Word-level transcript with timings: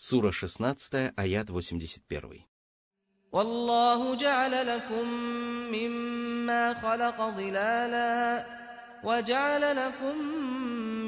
Сура 0.00 0.30
16, 0.30 1.12
аят 1.16 1.50
81. 1.50 2.46
والله 3.32 4.14
جعل 4.16 4.66
لكم 4.66 5.08
مما 5.72 6.74
خلق 6.74 7.30
ظلالا 7.30 8.46
وجعل 9.04 9.76
لكم 9.76 10.18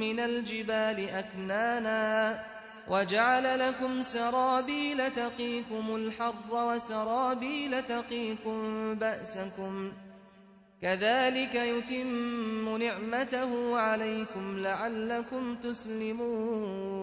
من 0.01 0.21
الجبال 0.21 1.09
أكنانا 1.11 2.45
وجعل 2.89 3.59
لكم 3.59 4.03
سرابيل 4.03 5.11
تقيكم 5.11 5.95
الحر 5.97 6.35
وسرابيل 6.53 7.83
تقيكم 7.83 8.95
بأسكم 8.95 9.93
كذلك 10.83 11.55
يتم 11.55 12.77
نعمته 12.77 13.79
عليكم 13.79 14.59
لعلكم 14.59 15.55
تسلمون 15.55 16.99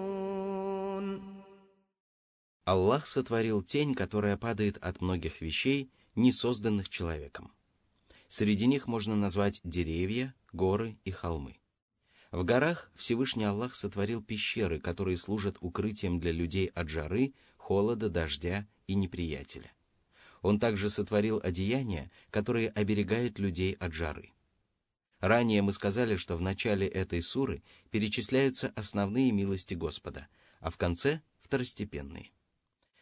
Аллах 2.71 3.09
сотворил 3.09 3.65
тень, 3.65 3.97
которая 3.97 4.37
падает 4.37 4.77
от 4.77 5.01
многих 5.01 5.41
вещей, 5.41 5.91
не 6.15 6.31
созданных 6.31 6.89
человеком. 6.89 7.51
Среди 8.29 8.69
них 8.69 8.87
можно 8.87 9.17
назвать 9.17 9.61
деревья, 9.65 10.37
горы 10.53 10.97
и 11.05 11.11
холмы. 11.11 11.59
В 12.31 12.45
горах 12.45 12.93
Всевышний 12.95 13.43
Аллах 13.43 13.75
сотворил 13.75 14.23
пещеры, 14.23 14.79
которые 14.79 15.17
служат 15.17 15.57
укрытием 15.61 16.21
для 16.21 16.31
людей 16.31 16.67
от 16.67 16.89
жары, 16.89 17.35
холода, 17.57 18.09
дождя 18.09 18.69
и 18.87 18.95
неприятеля. 18.95 19.73
Он 20.41 20.61
также 20.61 20.91
сотворил 20.91 21.41
одеяния, 21.43 22.09
которые 22.31 22.69
оберегают 22.69 23.41
людей 23.41 23.73
от 23.73 23.93
жары. 23.93 24.31
Ранее 25.19 25.63
мы 25.63 25.73
сказали, 25.73 26.15
что 26.15 26.37
в 26.37 26.41
начале 26.41 26.87
этой 26.87 27.21
суры 27.21 27.65
перечисляются 27.91 28.73
основные 28.77 29.33
милости 29.33 29.75
Господа, 29.75 30.29
а 30.61 30.71
в 30.71 30.77
конце– 30.77 31.21
второстепенные. 31.41 32.31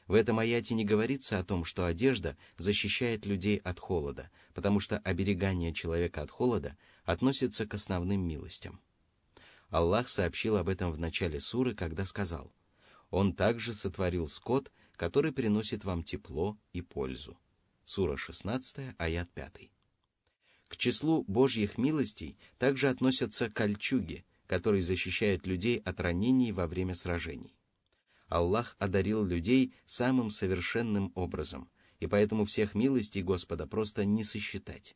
В 0.08 0.14
этом 0.14 0.38
аяте 0.38 0.74
не 0.74 0.86
говорится 0.86 1.38
о 1.38 1.44
том, 1.44 1.66
что 1.66 1.84
одежда 1.84 2.36
защищает 2.56 3.26
людей 3.26 3.58
от 3.58 3.78
холода, 3.78 4.30
потому 4.54 4.80
что 4.80 4.98
оберегание 4.98 5.74
человека 5.74 6.22
от 6.22 6.30
холода 6.30 6.78
относится 7.04 7.66
к 7.66 7.74
основным 7.74 8.26
милостям. 8.26 8.80
Аллах 9.68 10.08
сообщил 10.08 10.56
об 10.56 10.70
этом 10.70 10.92
в 10.92 10.98
начале 10.98 11.40
суры, 11.40 11.74
когда 11.74 12.06
сказал, 12.06 12.50
«Он 13.10 13.34
также 13.34 13.74
сотворил 13.74 14.26
скот, 14.26 14.72
который 14.96 15.30
приносит 15.30 15.84
вам 15.84 16.02
тепло 16.02 16.56
и 16.72 16.80
пользу». 16.80 17.38
Сура 17.84 18.16
16, 18.16 18.94
аят 18.96 19.30
5. 19.30 19.70
К 20.68 20.76
числу 20.78 21.22
Божьих 21.24 21.76
милостей 21.76 22.38
также 22.56 22.88
относятся 22.88 23.50
кольчуги, 23.50 24.24
которые 24.46 24.80
защищают 24.80 25.46
людей 25.46 25.78
от 25.78 26.00
ранений 26.00 26.52
во 26.52 26.66
время 26.66 26.94
сражений. 26.94 27.57
Аллах 28.28 28.76
одарил 28.78 29.24
людей 29.24 29.74
самым 29.86 30.30
совершенным 30.30 31.12
образом, 31.14 31.68
и 32.00 32.06
поэтому 32.06 32.44
всех 32.44 32.74
милостей 32.74 33.22
Господа 33.22 33.66
просто 33.66 34.04
не 34.04 34.24
сосчитать. 34.24 34.94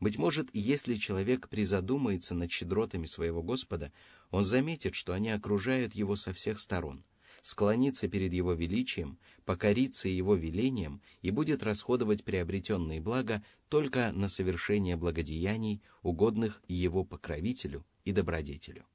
Быть 0.00 0.18
может, 0.18 0.48
если 0.52 0.96
человек 0.96 1.48
призадумается 1.48 2.34
над 2.34 2.50
щедротами 2.50 3.06
своего 3.06 3.42
Господа, 3.42 3.92
он 4.30 4.42
заметит, 4.42 4.94
что 4.94 5.12
они 5.12 5.30
окружают 5.30 5.94
его 5.94 6.16
со 6.16 6.32
всех 6.32 6.58
сторон, 6.58 7.04
склонится 7.40 8.08
перед 8.08 8.32
его 8.32 8.52
величием, 8.52 9.18
покорится 9.44 10.08
его 10.08 10.34
велением 10.34 11.02
и 11.20 11.30
будет 11.30 11.62
расходовать 11.62 12.24
приобретенные 12.24 13.00
блага 13.00 13.44
только 13.68 14.10
на 14.12 14.28
совершение 14.28 14.96
благодеяний, 14.96 15.82
угодных 16.02 16.62
его 16.66 17.04
покровителю 17.04 17.84
и 18.04 18.12
добродетелю. 18.12 18.86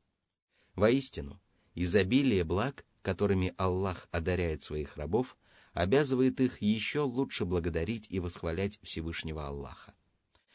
Воистину, 0.76 1.40
изобилие 1.74 2.44
благ 2.44 2.86
которыми 3.08 3.56
Аллах 3.56 4.10
одаряет 4.12 4.64
своих 4.64 4.98
рабов, 4.98 5.38
обязывает 5.72 6.42
их 6.42 6.62
еще 6.62 7.00
лучше 7.00 7.46
благодарить 7.46 8.06
и 8.10 8.20
восхвалять 8.20 8.82
Всевышнего 8.84 9.48
Аллаха. 9.48 9.96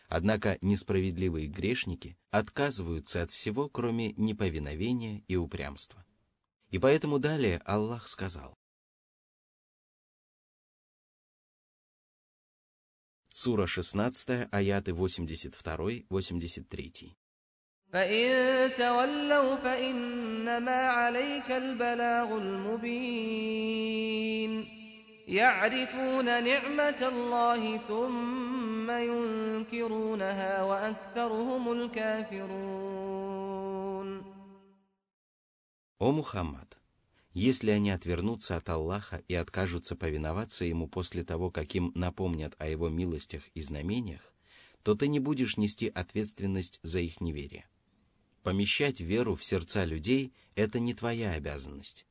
Однако 0.08 0.58
несправедливые 0.61 1.46
грешники 1.46 2.18
отказываются 2.30 3.23
от 3.23 3.30
всего, 3.30 3.70
кроме 3.70 4.12
неповиновения 4.18 5.24
и 5.29 5.36
упрямства. 5.36 6.05
И 6.68 6.79
поэтому 6.79 7.18
далее 7.18 7.57
Аллах 7.64 8.07
сказал. 8.07 8.58
Сура 13.30 13.67
16, 13.67 14.48
аяты 14.52 14.91
82-83. 14.91 17.17
فإن 17.93 18.73
تولوا 18.75 19.55
فإنما 19.55 20.71
عليك 20.71 21.52
البلاغ 21.52 22.37
المبين 22.37 24.17
يعرفون 25.27 26.25
نعمة 26.25 27.08
الله 27.08 27.77
ثم 27.77 28.92
ينكرونها 28.92 30.64
وأكثرهم 30.64 31.71
الكافرون 31.71 33.08
О 35.99 36.11
Мухаммад, 36.11 36.77
если 37.33 37.71
они 37.71 37.89
отвернутся 37.89 38.58
от 38.58 38.70
Аллаха 38.70 39.23
и 39.27 39.33
откажутся 39.33 39.95
повиноваться 39.95 40.64
Ему 40.64 40.87
после 40.87 41.23
того, 41.23 41.49
как 41.49 41.73
им 41.73 41.92
напомнят 41.95 42.53
о 42.59 42.67
Его 42.67 42.89
милостях 42.89 43.42
и 43.55 43.61
знамениях, 43.61 44.21
то 44.83 44.93
ты 44.93 45.08
не 45.08 45.20
будешь 45.20 45.58
нести 45.58 45.87
ответственность 45.89 46.80
за 46.83 46.99
их 46.99 47.20
неверие. 47.20 47.67
Помещать 48.42 49.01
веру 49.01 49.36
в 49.36 49.45
сердца 49.45 49.85
людей– 49.85 50.33
это 50.57 50.80
не 50.80 50.95
твоя 50.95 51.33
обязанность. 51.33 52.07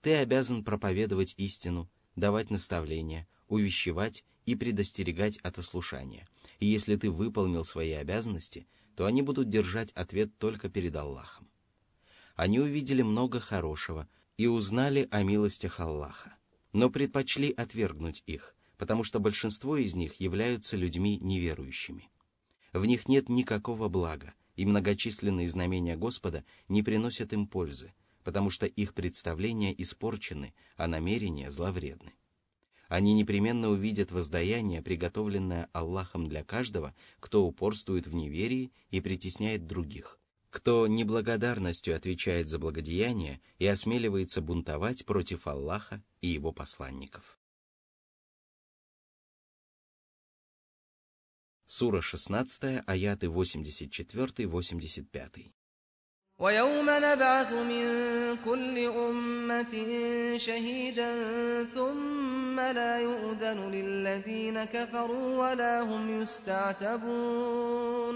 Ты 0.00 0.14
обязан 0.16 0.64
проповедовать 0.64 1.34
истину, 1.36 1.88
давать 2.16 2.50
наставления, 2.50 3.28
увещевать 3.46 4.24
и 4.46 4.56
предостерегать 4.56 5.38
от 5.38 5.58
ослушания. 5.58 6.26
И 6.58 6.66
если 6.66 6.96
ты 6.96 7.08
выполнил 7.10 7.64
свои 7.64 7.92
обязанности, 7.92 8.66
то 8.96 9.06
они 9.06 9.22
будут 9.22 9.48
держать 9.48 9.92
ответ 9.92 10.36
только 10.38 10.68
перед 10.68 10.96
Аллахом. 10.96 11.48
Они 12.34 12.58
увидели 12.58 13.02
много 13.02 13.38
хорошего 13.38 14.08
и 14.36 14.48
узнали 14.48 15.06
о 15.12 15.22
милостях 15.22 15.78
Аллаха, 15.78 16.34
но 16.72 16.90
предпочли 16.90 17.52
отвергнуть 17.52 18.24
их, 18.26 18.56
потому 18.76 19.04
что 19.04 19.20
большинство 19.20 19.76
из 19.76 19.94
них 19.94 20.20
являются 20.20 20.76
людьми 20.76 21.18
неверующими. 21.20 22.10
В 22.72 22.84
них 22.84 23.08
нет 23.08 23.28
никакого 23.28 23.88
блага, 23.88 24.34
и 24.56 24.66
многочисленные 24.66 25.48
знамения 25.48 25.96
Господа 25.96 26.44
не 26.68 26.82
приносят 26.82 27.32
им 27.32 27.46
пользы, 27.46 27.92
потому 28.24 28.50
что 28.50 28.66
их 28.66 28.94
представления 28.94 29.74
испорчены, 29.80 30.54
а 30.76 30.88
намерения 30.88 31.50
зловредны. 31.50 32.12
Они 32.88 33.14
непременно 33.14 33.68
увидят 33.68 34.12
воздаяние, 34.12 34.82
приготовленное 34.82 35.68
Аллахом 35.72 36.28
для 36.28 36.44
каждого, 36.44 36.94
кто 37.20 37.44
упорствует 37.44 38.06
в 38.06 38.14
неверии 38.14 38.72
и 38.90 39.00
притесняет 39.00 39.66
других, 39.66 40.18
кто 40.50 40.86
неблагодарностью 40.86 41.96
отвечает 41.96 42.48
за 42.48 42.58
благодеяние 42.58 43.40
и 43.58 43.66
осмеливается 43.66 44.40
бунтовать 44.40 45.04
против 45.04 45.46
Аллаха 45.46 46.02
и 46.20 46.28
его 46.28 46.52
посланников. 46.52 47.35
Сура 51.65 52.01
16, 52.01 52.83
аяты 52.87 53.27
84-85. 53.27 55.51
ويوم 56.41 56.85
نبعث 56.89 57.53
من 57.53 57.85
كل 58.45 58.77
أمة 58.79 59.87
شهيدا 60.37 61.13
ثم 61.75 62.59
لا 62.59 62.99
يؤذن 62.99 63.71
للذين 63.71 64.63
كفروا 64.63 65.49
ولا 65.49 65.81
هم 65.81 66.21
يستعتبون 66.21 68.15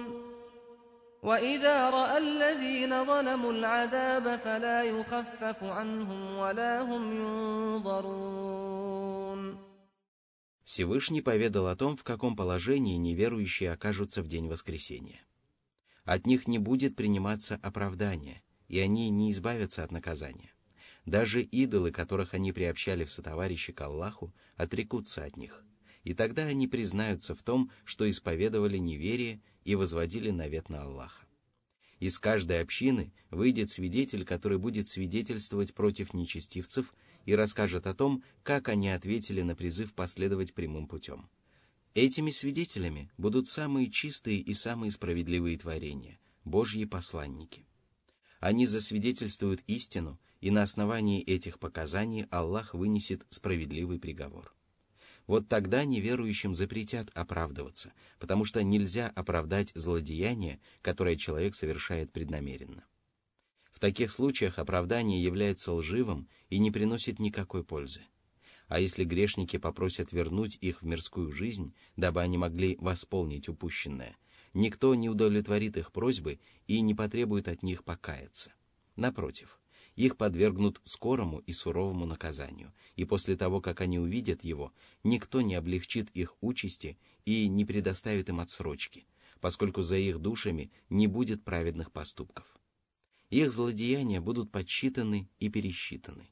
وإذا 1.23 1.89
رأى 1.89 2.17
الذين 2.17 3.05
ظلموا 3.05 3.51
العذاب 3.51 4.39
فلا 4.45 4.83
يخفف 4.83 5.63
عنهم 5.63 6.37
ولا 6.37 6.81
هم 6.81 7.11
ينظرون 7.21 8.95
Всевышний 10.70 11.20
поведал 11.20 11.66
о 11.66 11.74
том, 11.74 11.96
в 11.96 12.04
каком 12.04 12.36
положении 12.36 12.94
неверующие 12.94 13.72
окажутся 13.72 14.22
в 14.22 14.28
день 14.28 14.46
воскресения. 14.46 15.20
От 16.04 16.28
них 16.28 16.46
не 16.46 16.60
будет 16.60 16.94
приниматься 16.94 17.58
оправдание, 17.60 18.40
и 18.68 18.78
они 18.78 19.10
не 19.10 19.32
избавятся 19.32 19.82
от 19.82 19.90
наказания. 19.90 20.52
Даже 21.06 21.42
идолы, 21.42 21.90
которых 21.90 22.34
они 22.34 22.52
приобщали 22.52 23.02
в 23.02 23.10
сотоварищи 23.10 23.72
к 23.72 23.80
Аллаху, 23.80 24.32
отрекутся 24.54 25.24
от 25.24 25.36
них. 25.36 25.64
И 26.04 26.14
тогда 26.14 26.44
они 26.44 26.68
признаются 26.68 27.34
в 27.34 27.42
том, 27.42 27.72
что 27.84 28.08
исповедовали 28.08 28.78
неверие 28.78 29.42
и 29.64 29.74
возводили 29.74 30.30
навет 30.30 30.68
на 30.68 30.84
Аллаха. 30.84 31.26
Из 31.98 32.16
каждой 32.20 32.62
общины 32.62 33.12
выйдет 33.32 33.70
свидетель, 33.70 34.24
который 34.24 34.58
будет 34.58 34.86
свидетельствовать 34.86 35.74
против 35.74 36.14
нечестивцев 36.14 36.94
и 37.24 37.34
расскажет 37.34 37.86
о 37.86 37.94
том, 37.94 38.22
как 38.42 38.68
они 38.68 38.88
ответили 38.88 39.42
на 39.42 39.54
призыв 39.54 39.94
последовать 39.94 40.54
прямым 40.54 40.86
путем. 40.86 41.28
Этими 41.94 42.30
свидетелями 42.30 43.10
будут 43.18 43.48
самые 43.48 43.90
чистые 43.90 44.38
и 44.38 44.54
самые 44.54 44.92
справедливые 44.92 45.58
творения, 45.58 46.18
Божьи 46.44 46.84
посланники. 46.84 47.66
Они 48.38 48.66
засвидетельствуют 48.66 49.62
истину, 49.66 50.18
и 50.40 50.50
на 50.50 50.62
основании 50.62 51.22
этих 51.22 51.58
показаний 51.58 52.26
Аллах 52.30 52.74
вынесет 52.74 53.26
справедливый 53.28 53.98
приговор. 53.98 54.54
Вот 55.26 55.48
тогда 55.48 55.84
неверующим 55.84 56.54
запретят 56.54 57.10
оправдываться, 57.14 57.92
потому 58.18 58.44
что 58.44 58.62
нельзя 58.62 59.08
оправдать 59.14 59.70
злодеяние, 59.74 60.60
которое 60.82 61.16
человек 61.16 61.54
совершает 61.54 62.12
преднамеренно. 62.12 62.84
В 63.80 63.82
таких 63.82 64.12
случаях 64.12 64.58
оправдание 64.58 65.24
является 65.24 65.72
лживым 65.72 66.28
и 66.50 66.58
не 66.58 66.70
приносит 66.70 67.18
никакой 67.18 67.64
пользы. 67.64 68.02
А 68.68 68.78
если 68.78 69.04
грешники 69.04 69.56
попросят 69.56 70.12
вернуть 70.12 70.58
их 70.60 70.82
в 70.82 70.84
мирскую 70.84 71.32
жизнь, 71.32 71.72
дабы 71.96 72.20
они 72.20 72.36
могли 72.36 72.76
восполнить 72.78 73.48
упущенное, 73.48 74.18
никто 74.52 74.94
не 74.94 75.08
удовлетворит 75.08 75.78
их 75.78 75.92
просьбы 75.92 76.40
и 76.66 76.82
не 76.82 76.94
потребует 76.94 77.48
от 77.48 77.62
них 77.62 77.82
покаяться. 77.82 78.52
Напротив, 78.96 79.58
их 79.96 80.18
подвергнут 80.18 80.82
скорому 80.84 81.38
и 81.38 81.52
суровому 81.52 82.04
наказанию, 82.04 82.74
и 82.96 83.06
после 83.06 83.34
того, 83.34 83.62
как 83.62 83.80
они 83.80 83.98
увидят 83.98 84.44
его, 84.44 84.74
никто 85.04 85.40
не 85.40 85.54
облегчит 85.54 86.10
их 86.10 86.36
участи 86.42 86.98
и 87.24 87.48
не 87.48 87.64
предоставит 87.64 88.28
им 88.28 88.40
отсрочки, 88.40 89.06
поскольку 89.40 89.80
за 89.80 89.96
их 89.96 90.18
душами 90.18 90.70
не 90.90 91.06
будет 91.06 91.42
праведных 91.44 91.92
поступков. 91.92 92.59
Их 93.29 93.51
злодеяния 93.51 94.21
будут 94.21 94.51
подсчитаны 94.51 95.27
и 95.39 95.49
пересчитаны. 95.49 96.29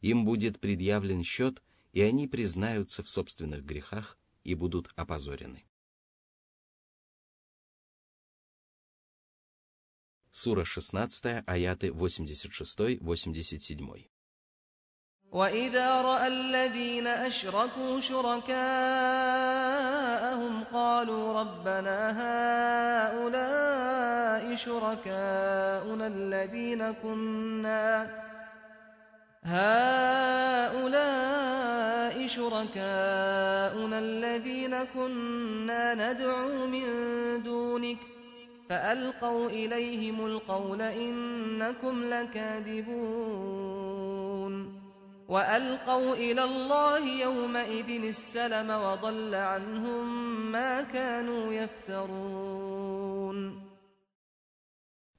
Им 0.00 0.24
будет 0.24 0.60
предъявлен 0.60 1.24
счет, 1.24 1.60
и 1.92 2.00
они 2.00 2.28
признаются 2.28 3.02
в 3.02 3.10
собственных 3.10 3.64
грехах 3.64 4.16
и 4.44 4.54
будут 4.54 4.88
опозорены. 4.96 5.64
Сура 10.30 10.64
16, 10.64 11.42
аяты 11.46 11.88
86-87. 11.88 14.06
وإذا 15.32 16.02
رأى 16.02 16.28
الذين 16.28 17.06
أشركوا 17.06 18.00
شركاءهم 18.00 18.54
قالوا 20.64 21.40
ربنا 21.40 22.10
هؤلاء 22.18 23.73
شركاؤنا 24.55 26.07
الذين 26.07 26.91
كنا 26.91 28.09
هؤلاء 29.43 31.05
شركاؤنا 32.27 33.99
الذين 33.99 34.83
كنا 34.83 35.93
ندعو 35.93 36.67
من 36.67 36.83
دونك 37.43 37.97
فألقوا 38.69 39.49
إليهم 39.49 40.25
القول 40.25 40.81
إنكم 40.81 42.03
لكاذبون 42.03 43.55
وألقوا 45.27 46.13
إلى 46.13 46.43
الله 46.43 47.05
يومئذ 47.21 48.03
السلم 48.03 48.69
وضل 48.69 49.35
عنهم 49.35 50.05
ما 50.51 50.81
كانوا 50.81 51.53
يفترون 51.53 53.25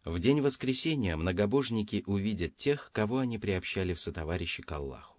В 0.07 0.21
день 0.21 0.41
воскресения 0.41 1.17
многобожники 1.17 2.05
увидят 2.07 2.57
тех, 2.57 2.93
кого 2.93 3.19
они 3.19 3.39
приобщали 3.39 3.93
в 3.93 3.99
сотоварищи 3.99 4.63
к 4.63 4.71
Аллаху. 4.71 5.19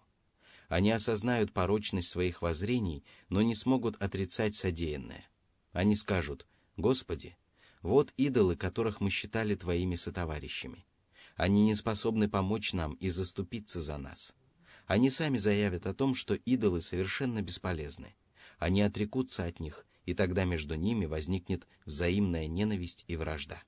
Они 0.70 0.92
осознают 0.92 1.52
порочность 1.52 2.08
своих 2.08 2.42
воззрений, 2.42 3.04
но 3.28 3.42
не 3.42 3.54
смогут 3.54 3.98
отрицать 4.02 4.56
содеянное. 4.56 5.28
Они 5.74 5.94
скажут, 5.94 6.48
«Господи, 6.78 7.36
вот 7.82 8.14
идолы, 8.16 8.56
которых 8.56 9.02
мы 9.02 9.10
считали 9.10 9.56
твоими 9.56 9.96
сотоварищами. 9.96 10.86
Они 11.36 11.66
не 11.66 11.76
способны 11.76 12.30
помочь 12.30 12.72
нам 12.72 12.94
и 12.94 13.10
заступиться 13.10 13.82
за 13.82 13.98
нас. 13.98 14.34
Они 14.86 15.10
сами 15.10 15.38
заявят 15.38 15.86
о 15.86 15.94
том, 15.94 16.16
что 16.16 16.34
идолы 16.34 16.80
совершенно 16.80 17.42
бесполезны. 17.42 18.16
Они 18.58 18.82
отрекутся 18.82 19.44
от 19.44 19.60
них, 19.60 19.86
и 20.06 20.14
тогда 20.14 20.46
между 20.46 20.76
ними 20.76 21.08
возникнет 21.08 21.68
взаимная 21.84 22.48
ненависть 22.48 23.04
и 23.10 23.18
вражда. 23.18 23.62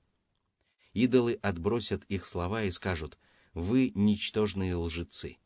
Идолы 0.92 1.38
отбросят 1.42 2.04
их 2.04 2.26
слова 2.26 2.64
и 2.64 2.70
скажут 2.70 3.18
«Вы 3.54 3.92
ничтожные 3.94 4.74
лжецы. 4.74 5.38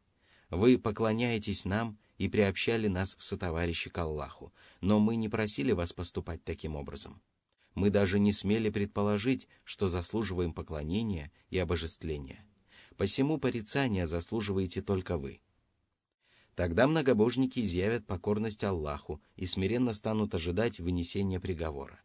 Вы 0.50 0.78
поклоняетесь 0.78 1.64
нам 1.64 1.98
и 2.18 2.28
приобщали 2.28 2.88
нас 2.88 3.16
в 3.16 3.24
сотоварищи 3.24 3.90
к 3.90 3.98
Аллаху, 3.98 4.52
но 4.80 5.00
мы 5.00 5.16
не 5.16 5.28
просили 5.28 5.72
вас 5.72 5.92
поступать 5.92 6.44
таким 6.44 6.76
образом. 6.76 7.20
Мы 7.74 7.90
даже 7.90 8.18
не 8.18 8.32
смели 8.32 8.70
предположить, 8.70 9.48
что 9.64 9.88
заслуживаем 9.88 10.52
поклонения 10.52 11.32
и 11.50 11.58
обожествления. 11.58 12.46
Посему 12.96 13.38
порицания 13.38 14.06
заслуживаете 14.06 14.80
только 14.80 15.18
вы. 15.18 15.40
Тогда 16.54 16.86
многобожники 16.86 17.64
изъявят 17.64 18.06
покорность 18.06 18.62
Аллаху 18.62 19.20
и 19.34 19.44
смиренно 19.44 19.92
станут 19.92 20.34
ожидать 20.34 20.78
вынесения 20.78 21.40
приговора. 21.40 22.00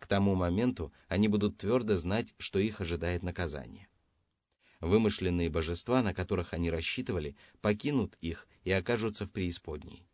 К 0.00 0.06
тому 0.06 0.34
моменту 0.34 0.92
они 1.08 1.28
будут 1.28 1.58
твердо 1.58 1.96
знать, 1.96 2.34
что 2.38 2.58
их 2.58 2.80
ожидает 2.80 3.22
наказание. 3.22 3.86
Вымышленные 4.80 5.50
божества, 5.50 6.02
на 6.02 6.14
которых 6.14 6.54
они 6.54 6.70
рассчитывали, 6.70 7.36
покинут 7.60 8.16
их 8.22 8.48
и 8.64 8.72
окажутся 8.72 9.26
в 9.26 9.32
преисподней. 9.32 10.06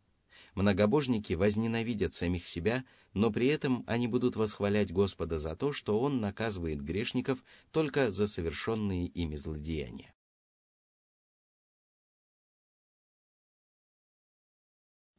Многобожники 0.55 1.33
возненавидят 1.33 2.13
самих 2.13 2.47
себя, 2.49 2.83
но 3.13 3.31
при 3.31 3.47
этом 3.47 3.85
они 3.87 4.07
будут 4.07 4.35
восхвалять 4.35 4.91
Господа 4.91 5.39
за 5.39 5.55
то, 5.55 5.71
что 5.71 5.99
Он 6.01 6.19
наказывает 6.19 6.81
грешников 6.81 7.43
только 7.71 8.11
за 8.11 8.27
совершенные 8.27 9.07
ими 9.07 9.37
злодеяния. 9.37 10.13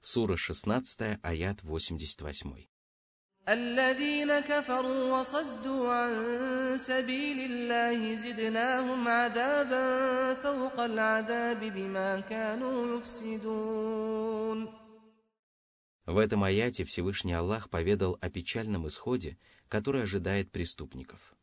Сура 0.02 0.36
16, 0.36 1.20
аят 1.22 1.62
88. 1.62 2.77
الذين 3.49 4.39
كفروا 4.39 5.19
وصدوا 5.19 5.93
عن 5.93 6.77
سبيل 6.77 7.51
الله 7.51 8.15
زدناهم 8.15 9.07
عذابا 9.07 10.33
فوق 10.33 10.79
العذاب 10.79 11.59
بما 11.59 12.19
كانوا 12.19 12.97
يفسدون 12.97 14.69
В 16.05 16.17
этом 16.17 16.43
аяте 16.43 16.85
Всевышний 16.85 17.33
Аллах 17.33 17.69
поведал 17.69 18.17
о 18.21 18.29
печальном 18.29 18.87
исходе, 18.87 19.37
который 19.67 20.03
ожидает 20.03 20.49
преступников. 20.51 21.33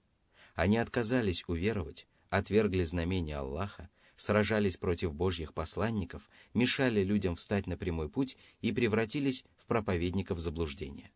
Они 0.54 0.78
отказались 0.78 1.44
уверовать, 1.48 2.06
отвергли 2.30 2.84
знамения 2.84 3.36
Аллаха, 3.36 3.90
сражались 4.16 4.78
против 4.78 5.12
божьих 5.14 5.52
посланников, 5.52 6.30
мешали 6.54 7.02
людям 7.02 7.36
встать 7.36 7.66
на 7.66 7.76
прямой 7.76 8.08
путь 8.08 8.38
и 8.62 8.72
превратились 8.72 9.44
в 9.58 9.66
проповедников 9.66 10.40
заблуждения. 10.40 11.10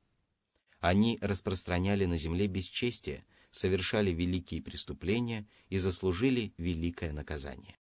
Они 0.81 1.19
распространяли 1.23 2.05
на 2.05 2.17
земле 2.17 2.47
бесчестие, 2.47 3.25
совершали 3.51 4.11
великие 4.11 4.61
преступления 4.61 5.47
и 5.71 5.79
заслужили 5.79 6.53
великое 6.59 7.13
наказание. 7.13 7.79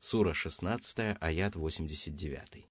Сура 0.00 0.32
16, 0.32 1.16
аят 1.20 1.54
89. 1.54 2.68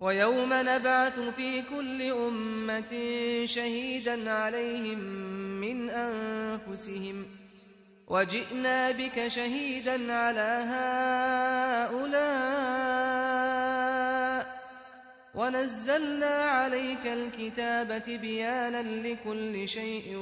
ويوم 0.00 0.52
نبعث 0.52 1.18
في 1.18 1.62
كل 1.62 2.02
أمة 2.02 2.92
شهيدا 3.46 4.32
عليهم 4.32 4.98
من 5.60 5.90
أنفسهم 5.90 7.26
وجئنا 8.06 8.90
بك 8.90 9.28
شهيدا 9.28 10.12
على 10.12 10.64
هؤلاء 11.92 12.48
ونزلنا 15.34 16.26
عليك 16.26 17.06
الكتاب 17.06 18.02
تبيانا 18.02 18.82
لكل 18.82 19.68
شيء 19.68 20.16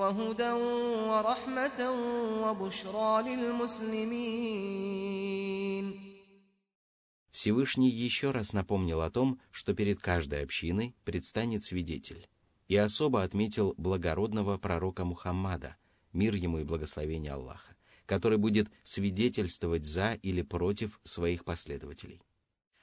وهدى 0.00 0.52
ورحمة 1.10 1.90
وبشرى 2.44 3.22
للمسلمين 3.22 4.80
Всевышний 7.32 7.88
еще 7.88 8.32
раз 8.32 8.52
напомнил 8.52 9.00
о 9.00 9.10
том, 9.10 9.40
что 9.50 9.72
перед 9.72 9.98
каждой 10.00 10.42
общиной 10.42 10.94
предстанет 11.04 11.62
свидетель, 11.64 12.28
и 12.68 12.76
особо 12.76 13.22
отметил 13.22 13.74
благородного 13.78 14.58
пророка 14.58 15.06
Мухаммада, 15.06 15.76
мир 16.12 16.34
ему 16.34 16.58
и 16.58 16.64
благословение 16.64 17.32
Аллаха, 17.32 17.74
который 18.04 18.36
будет 18.36 18.68
свидетельствовать 18.82 19.86
за 19.86 20.12
или 20.22 20.42
против 20.42 21.00
своих 21.02 21.46
последователей. 21.46 22.20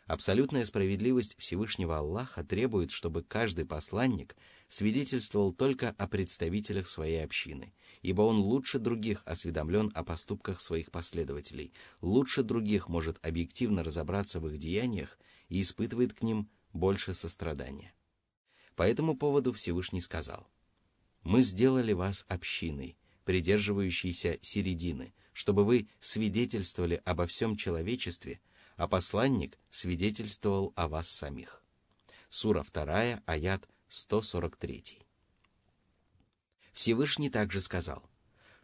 Абсолютная 0.07 0.65
справедливость 0.65 1.37
Всевышнего 1.39 1.99
Аллаха 1.99 2.43
требует, 2.43 2.91
чтобы 2.91 3.23
каждый 3.23 3.65
посланник 3.65 4.37
свидетельствовал 4.69 5.53
только 5.53 5.91
о 5.91 6.09
представителях 6.09 6.89
своей 6.89 7.25
общины, 7.25 7.73
ибо 8.03 8.23
он 8.23 8.39
лучше 8.39 8.79
других 8.79 9.23
осведомлен 9.27 9.93
о 9.95 10.03
поступках 10.03 10.61
своих 10.61 10.91
последователей, 10.91 11.73
лучше 12.01 12.43
других 12.43 12.89
может 12.89 13.25
объективно 13.25 13.85
разобраться 13.85 14.41
в 14.41 14.49
их 14.49 14.59
деяниях 14.59 15.19
и 15.49 15.61
испытывает 15.61 16.13
к 16.15 16.23
ним 16.23 16.51
больше 16.73 17.15
сострадания. 17.15 17.95
По 18.75 18.83
этому 18.83 19.17
поводу 19.17 19.53
Всевышний 19.53 20.01
сказал, 20.01 20.49
Мы 21.23 21.43
сделали 21.43 21.93
вас 21.93 22.25
общиной, 22.29 22.97
придерживающейся 23.25 24.39
середины, 24.43 25.15
чтобы 25.33 25.65
вы 25.65 25.89
свидетельствовали 26.01 27.01
обо 27.05 27.27
всем 27.27 27.57
человечестве, 27.57 28.41
а 28.77 28.89
посланник 28.89 29.59
свидетельствовал 29.71 30.73
о 30.77 30.89
вас 30.89 31.09
самих. 31.09 31.63
Сура 32.29 32.65
2, 32.65 33.23
аят 33.27 33.69
143. 33.89 34.99
Всевышний 36.73 37.31
также 37.31 37.61
сказал, 37.61 38.09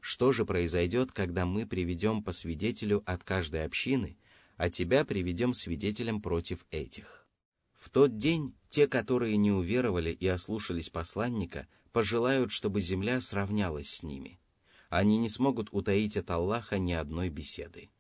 «Что 0.00 0.32
же 0.32 0.46
произойдет, 0.46 1.12
когда 1.12 1.44
мы 1.44 1.66
приведем 1.66 2.22
по 2.22 2.32
свидетелю 2.32 3.02
от 3.04 3.24
каждой 3.24 3.64
общины, 3.64 4.16
а 4.56 4.70
тебя 4.70 5.04
приведем 5.04 5.52
свидетелем 5.52 6.22
против 6.22 6.64
этих?» 6.70 7.26
В 7.74 7.90
тот 7.90 8.16
день 8.16 8.54
те, 8.70 8.88
которые 8.88 9.36
не 9.36 9.52
уверовали 9.52 10.10
и 10.10 10.26
ослушались 10.26 10.90
посланника, 10.90 11.68
пожелают, 11.92 12.50
чтобы 12.50 12.80
земля 12.80 13.20
сравнялась 13.20 13.88
с 13.88 14.02
ними. 14.02 14.40
Они 14.88 15.18
не 15.18 15.28
смогут 15.28 15.68
утаить 15.72 16.16
от 16.16 16.30
Аллаха 16.30 16.78
ни 16.78 16.92
одной 16.92 17.28
беседы. 17.28 17.90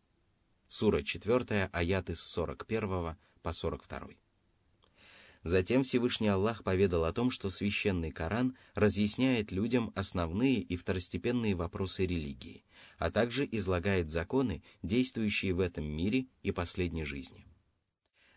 Сура 0.68 1.02
4, 1.02 1.70
аяты 1.72 2.14
с 2.14 2.20
41 2.20 3.16
по 3.42 3.52
42. 3.52 4.08
Затем 5.42 5.82
Всевышний 5.82 6.28
Аллах 6.28 6.62
поведал 6.62 7.04
о 7.04 7.12
том, 7.12 7.30
что 7.30 7.48
священный 7.48 8.10
Коран 8.10 8.54
разъясняет 8.74 9.50
людям 9.50 9.92
основные 9.94 10.60
и 10.60 10.76
второстепенные 10.76 11.54
вопросы 11.54 12.04
религии, 12.04 12.66
а 12.98 13.10
также 13.10 13.48
излагает 13.50 14.10
законы, 14.10 14.62
действующие 14.82 15.54
в 15.54 15.60
этом 15.60 15.84
мире 15.86 16.26
и 16.42 16.52
последней 16.52 17.04
жизни. 17.04 17.46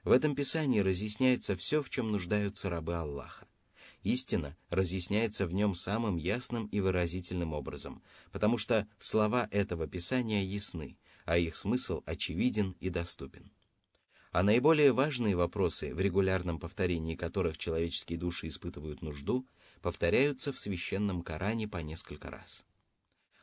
В 0.06 0.12
этом 0.12 0.34
Писании 0.34 0.80
разъясняется 0.80 1.58
все, 1.58 1.84
в 1.84 1.90
чем 1.90 2.12
нуждаются 2.12 2.70
рабы 2.70 2.96
Аллаха. 2.96 3.46
Истина 4.04 4.58
разъясняется 4.70 5.46
в 5.46 5.54
нем 5.54 5.76
самым 5.76 6.18
ясным 6.18 6.68
и 6.68 6.80
выразительным 6.80 7.54
образом, 7.54 8.02
потому 8.32 8.58
что 8.58 8.88
слова 8.98 9.48
этого 9.52 9.86
Писания 9.86 10.44
ясны, 10.44 10.98
а 11.26 11.38
их 11.38 11.56
смысл 11.56 12.04
очевиден 12.06 12.76
и 12.80 12.90
доступен 12.90 13.52
а 14.32 14.44
наиболее 14.44 14.94
важные 14.94 15.36
вопросы, 15.36 15.94
в 15.94 16.00
регулярном 16.00 16.58
повторении 16.58 17.16
которых 17.16 17.58
человеческие 17.58 18.18
души 18.18 18.48
испытывают 18.48 19.02
нужду, 19.02 19.46
повторяются 19.82 20.54
в 20.54 20.60
священном 20.60 21.22
Коране 21.22 21.68
по 21.68 21.78
несколько 21.78 22.30
раз. 22.30 22.66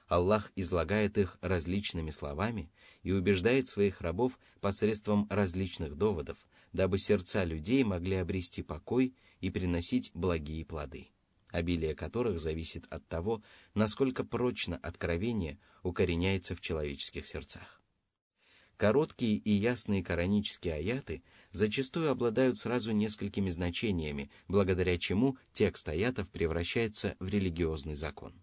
Аллах 0.07 0.51
излагает 0.57 1.19
их 1.19 1.37
различными 1.43 2.11
словами 2.11 2.73
и 3.03 3.13
убеждает 3.13 3.69
своих 3.69 4.01
рабов 4.01 4.39
посредством 4.61 5.27
различных 5.29 5.97
доводов, 5.97 6.39
дабы 6.73 6.99
сердца 6.99 7.45
людей 7.45 7.85
могли 7.85 8.17
обрести 8.17 8.63
покой 8.63 9.15
и 9.41 9.51
приносить 9.51 10.11
благие 10.15 10.65
плоды, 10.65 11.11
обилие 11.51 11.95
которых 11.95 12.39
зависит 12.39 12.87
от 12.91 13.07
того, 13.09 13.43
насколько 13.75 14.25
прочно 14.25 14.77
откровение 14.77 15.59
укореняется 15.83 16.55
в 16.55 16.61
человеческих 16.61 17.27
сердцах. 17.27 17.79
Короткие 18.79 19.39
и 19.39 19.51
ясные 19.51 20.05
коранические 20.05 20.75
аяты 20.75 21.25
зачастую 21.51 22.11
обладают 22.13 22.59
сразу 22.59 22.93
несколькими 22.93 23.51
значениями, 23.51 24.31
благодаря 24.47 24.97
чему 24.99 25.37
текст 25.53 25.89
аятов 25.89 26.31
превращается 26.31 27.17
в 27.19 27.29
религиозный 27.29 27.97
закон. 27.97 28.41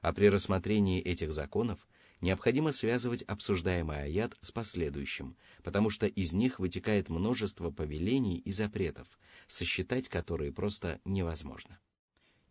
А 0.00 0.12
при 0.12 0.28
рассмотрении 0.28 1.00
этих 1.00 1.32
законов 1.32 1.86
необходимо 2.20 2.72
связывать 2.72 3.22
обсуждаемый 3.22 4.02
аят 4.02 4.36
с 4.40 4.50
последующим, 4.50 5.36
потому 5.62 5.88
что 5.88 6.06
из 6.06 6.32
них 6.32 6.58
вытекает 6.58 7.08
множество 7.08 7.70
повелений 7.70 8.38
и 8.38 8.50
запретов, 8.50 9.06
сосчитать 9.46 10.08
которые 10.08 10.52
просто 10.52 11.00
невозможно. 11.04 11.78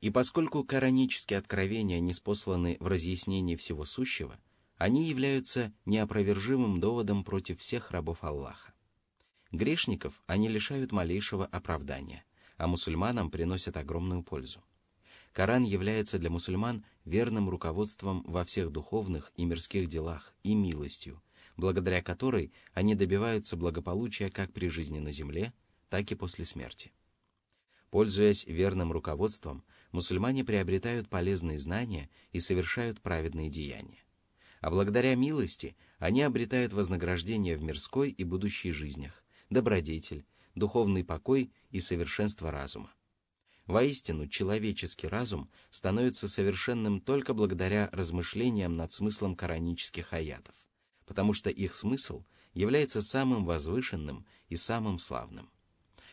И 0.01 0.09
поскольку 0.09 0.63
коранические 0.63 1.39
откровения 1.39 1.99
не 1.99 2.13
спосланы 2.13 2.77
в 2.79 2.87
разъяснении 2.87 3.55
всего 3.55 3.85
сущего– 3.85 4.39
они 4.79 5.09
являются 5.09 5.73
неопровержимым 5.85 6.79
доводом 6.79 7.25
против 7.25 7.59
всех 7.59 7.91
рабов 7.91 8.23
Аллаха. 8.23 8.73
Грешников 9.51 10.23
они 10.25 10.47
лишают 10.47 10.93
малейшего 10.93 11.45
оправдания, 11.45 12.23
а 12.55 12.65
мусульманам 12.67 13.29
приносят 13.29 13.75
огромную 13.75 14.23
пользу. 14.23 14.63
Коран 15.33 15.63
является 15.63 16.17
для 16.17 16.29
мусульман 16.29 16.85
верным 17.03 17.49
руководством 17.49 18.23
во 18.25 18.45
всех 18.45 18.71
духовных 18.71 19.33
и 19.35 19.43
мирских 19.43 19.87
делах 19.87 20.33
и 20.43 20.55
милостью, 20.55 21.21
благодаря 21.57 22.01
которой 22.01 22.53
они 22.73 22.95
добиваются 22.95 23.57
благополучия 23.57 24.29
как 24.31 24.53
при 24.53 24.69
жизни 24.69 24.99
на 24.99 25.11
земле, 25.11 25.51
так 25.89 26.09
и 26.09 26.15
после 26.15 26.45
смерти. 26.45 26.93
Пользуясь 27.89 28.45
верным 28.45 28.93
руководством, 28.93 29.65
мусульмане 29.91 30.43
приобретают 30.43 31.09
полезные 31.09 31.59
знания 31.59 32.09
и 32.31 32.39
совершают 32.39 33.01
праведные 33.01 33.49
деяния 33.49 34.03
а 34.61 34.69
благодаря 34.69 35.15
милости 35.15 35.75
они 35.99 36.21
обретают 36.21 36.73
вознаграждение 36.73 37.57
в 37.57 37.63
мирской 37.63 38.09
и 38.09 38.23
будущей 38.23 38.71
жизнях, 38.71 39.23
добродетель, 39.49 40.25
духовный 40.55 41.03
покой 41.03 41.51
и 41.71 41.79
совершенство 41.79 42.51
разума. 42.51 42.91
Воистину, 43.65 44.27
человеческий 44.27 45.07
разум 45.07 45.49
становится 45.69 46.27
совершенным 46.27 47.01
только 47.01 47.33
благодаря 47.33 47.89
размышлениям 47.91 48.75
над 48.75 48.91
смыслом 48.91 49.35
коранических 49.35 50.11
аятов, 50.11 50.55
потому 51.05 51.33
что 51.33 51.49
их 51.49 51.75
смысл 51.75 52.25
является 52.53 53.01
самым 53.01 53.45
возвышенным 53.45 54.25
и 54.47 54.55
самым 54.55 54.97
славным 54.97 55.51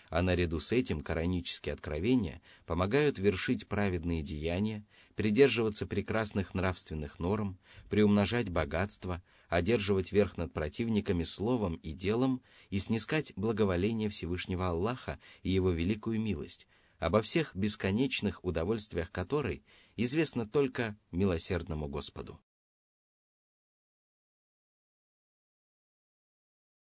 а 0.09 0.23
наряду 0.23 0.61
с 0.61 0.73
этим 0.73 1.03
коранические 1.03 1.73
откровения 1.75 2.41
помогают 2.65 3.19
вершить 3.19 3.69
праведные 3.69 4.23
деяния, 4.23 4.85
придерживаться 5.15 5.87
прекрасных 5.87 6.55
нравственных 6.55 7.19
норм, 7.19 7.59
приумножать 7.91 8.49
богатство, 8.49 9.23
одерживать 9.49 10.13
верх 10.13 10.37
над 10.37 10.53
противниками 10.53 11.23
словом 11.23 11.75
и 11.75 11.93
делом 11.93 12.43
и 12.71 12.79
снискать 12.79 13.33
благоволение 13.37 14.09
Всевышнего 14.09 14.69
Аллаха 14.69 15.19
и 15.43 15.51
Его 15.51 15.71
великую 15.71 16.21
милость, 16.21 16.67
обо 16.99 17.23
всех 17.23 17.55
бесконечных 17.55 18.45
удовольствиях 18.45 19.11
которой 19.11 19.65
известно 19.97 20.47
только 20.47 20.97
милосердному 21.11 21.89
Господу. 21.89 22.41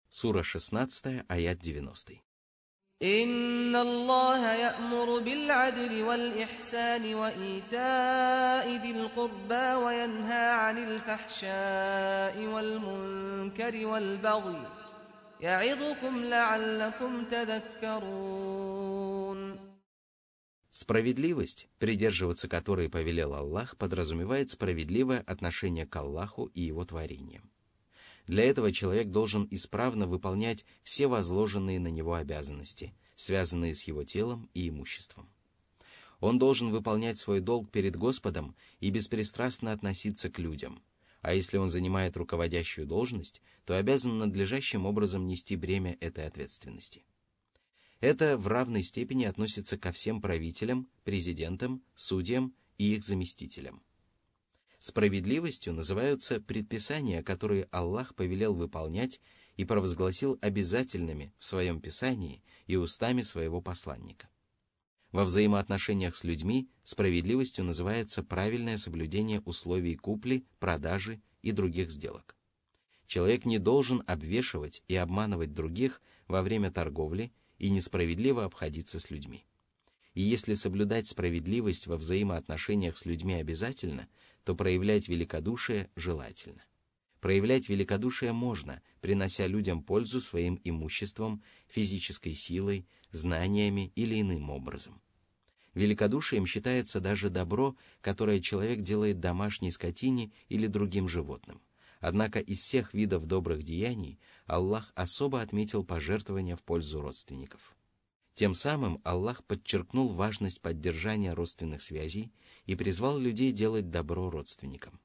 Сура 0.10 0.42
16, 0.42 1.26
аят 1.28 1.60
90. 1.60 2.27
إن 3.03 3.77
الله 3.77 4.53
يأمر 4.53 5.19
بالعدل 5.19 6.03
والإحسان 6.03 7.15
وإيتاء 7.15 8.69
ذي 8.83 8.91
القربى 8.91 9.75
وينهى 9.85 10.51
عن 10.51 10.79
الفحشاء 10.79 12.47
والمنكر 12.47 13.87
والبغي 13.87 14.67
يعظكم 15.41 16.25
لعلكم 16.25 17.25
تذكرون 17.25 18.63
Справедливость, 20.75 21.69
придерживаться 21.79 22.49
которой 22.49 22.89
повелел 22.89 23.35
Аллах, 23.35 23.77
подразумевает 23.77 24.49
справедливое 24.51 25.21
отношение 25.27 25.87
к 25.87 25.95
Аллаху 25.97 26.47
и 26.55 26.63
его 26.63 26.85
творениям. 26.87 27.51
Для 28.28 28.44
этого 28.44 28.74
человек 28.74 29.10
должен 29.10 29.48
исправно 29.52 30.06
выполнять 30.06 30.66
все 30.84 31.08
возложенные 31.08 31.80
на 31.80 31.88
него 31.88 32.14
обязанности, 32.14 32.94
связанные 33.16 33.74
с 33.74 33.84
его 33.84 34.04
телом 34.04 34.50
и 34.54 34.68
имуществом. 34.68 35.30
Он 36.20 36.38
должен 36.38 36.72
выполнять 36.72 37.18
свой 37.18 37.40
долг 37.40 37.72
перед 37.72 37.96
Господом 37.96 38.56
и 38.80 38.90
беспристрастно 38.90 39.72
относиться 39.72 40.30
к 40.30 40.40
людям, 40.40 40.82
а 41.22 41.34
если 41.34 41.58
он 41.58 41.70
занимает 41.70 42.18
руководящую 42.18 42.86
должность, 42.86 43.42
то 43.66 43.78
обязан 43.78 44.18
надлежащим 44.18 44.86
образом 44.86 45.28
нести 45.28 45.56
бремя 45.56 45.98
этой 46.02 46.26
ответственности. 46.26 47.06
Это 48.00 48.38
в 48.38 48.48
равной 48.48 48.84
степени 48.84 49.26
относится 49.26 49.78
ко 49.78 49.92
всем 49.92 50.22
правителям, 50.22 50.90
президентам, 51.04 51.82
судьям 51.96 52.54
и 52.78 52.96
их 52.96 53.04
заместителям. 53.04 53.82
Справедливостью 54.80 55.74
называются 55.74 56.40
предписания, 56.40 57.24
которые 57.24 57.68
Аллах 57.72 58.14
повелел 58.16 58.54
выполнять 58.54 59.20
и 59.56 59.66
провозгласил 59.66 60.38
обязательными 60.42 61.34
в 61.40 61.46
своем 61.46 61.82
Писании 61.82 62.44
и 62.68 62.76
устами 62.76 63.24
своего 63.24 63.60
посланника. 63.60 64.30
Во 65.12 65.26
взаимоотношениях 65.26 66.16
с 66.16 66.24
людьми 66.24 66.70
справедливостью 66.84 67.66
называется 67.66 68.24
правильное 68.24 68.78
соблюдение 68.78 69.42
условий 69.42 69.96
купли, 69.96 70.46
продажи 70.60 71.22
и 71.42 71.52
других 71.52 71.90
сделок. 71.90 72.36
Человек 73.08 73.46
не 73.46 73.58
должен 73.58 74.04
обвешивать 74.06 74.84
и 74.88 74.96
обманывать 74.96 75.54
других 75.54 76.02
во 76.28 76.44
время 76.44 76.70
торговли 76.72 77.32
и 77.58 77.70
несправедливо 77.70 78.44
обходиться 78.44 79.00
с 79.00 79.10
людьми. 79.10 79.46
И 80.14 80.22
если 80.22 80.56
соблюдать 80.56 81.08
справедливость 81.08 81.88
во 81.88 81.96
взаимоотношениях 81.96 82.98
с 82.98 83.06
людьми 83.06 83.36
обязательно, 83.36 84.08
то 84.48 84.56
проявлять 84.56 85.10
великодушие 85.10 85.90
желательно. 85.98 86.64
Проявлять 87.20 87.68
великодушие 87.68 88.32
можно, 88.32 88.82
принося 89.02 89.46
людям 89.46 89.84
пользу 89.84 90.22
своим 90.22 90.58
имуществом, 90.64 91.44
физической 91.68 92.34
силой, 92.34 92.88
знаниями 93.12 93.92
или 93.96 94.22
иным 94.22 94.50
образом. 94.50 95.02
Великодушием 95.74 96.46
считается 96.46 97.02
даже 97.02 97.30
добро, 97.30 97.76
которое 98.00 98.40
человек 98.40 98.84
делает 98.84 99.20
домашней 99.20 99.70
скотине 99.70 100.32
или 100.48 100.68
другим 100.68 101.10
животным. 101.10 101.62
Однако 102.00 102.40
из 102.40 102.62
всех 102.62 102.94
видов 102.94 103.26
добрых 103.26 103.64
деяний 103.64 104.18
Аллах 104.46 104.94
особо 104.96 105.42
отметил 105.42 105.84
пожертвования 105.84 106.56
в 106.56 106.64
пользу 106.64 107.02
родственников. 107.02 107.77
Тем 108.38 108.54
самым 108.54 109.02
Аллах 109.04 109.44
подчеркнул 109.44 110.14
важность 110.14 110.62
поддержания 110.62 111.34
родственных 111.34 111.82
связей 111.82 112.32
и 112.68 112.76
призвал 112.76 113.18
людей 113.18 113.52
делать 113.52 113.90
добро 113.90 114.30
родственникам. 114.30 115.02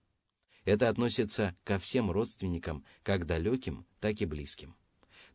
Это 0.66 0.90
относится 0.90 1.56
ко 1.64 1.78
всем 1.78 2.10
родственникам, 2.10 2.84
как 3.02 3.24
далеким, 3.24 3.86
так 4.00 4.20
и 4.20 4.26
близким. 4.26 4.76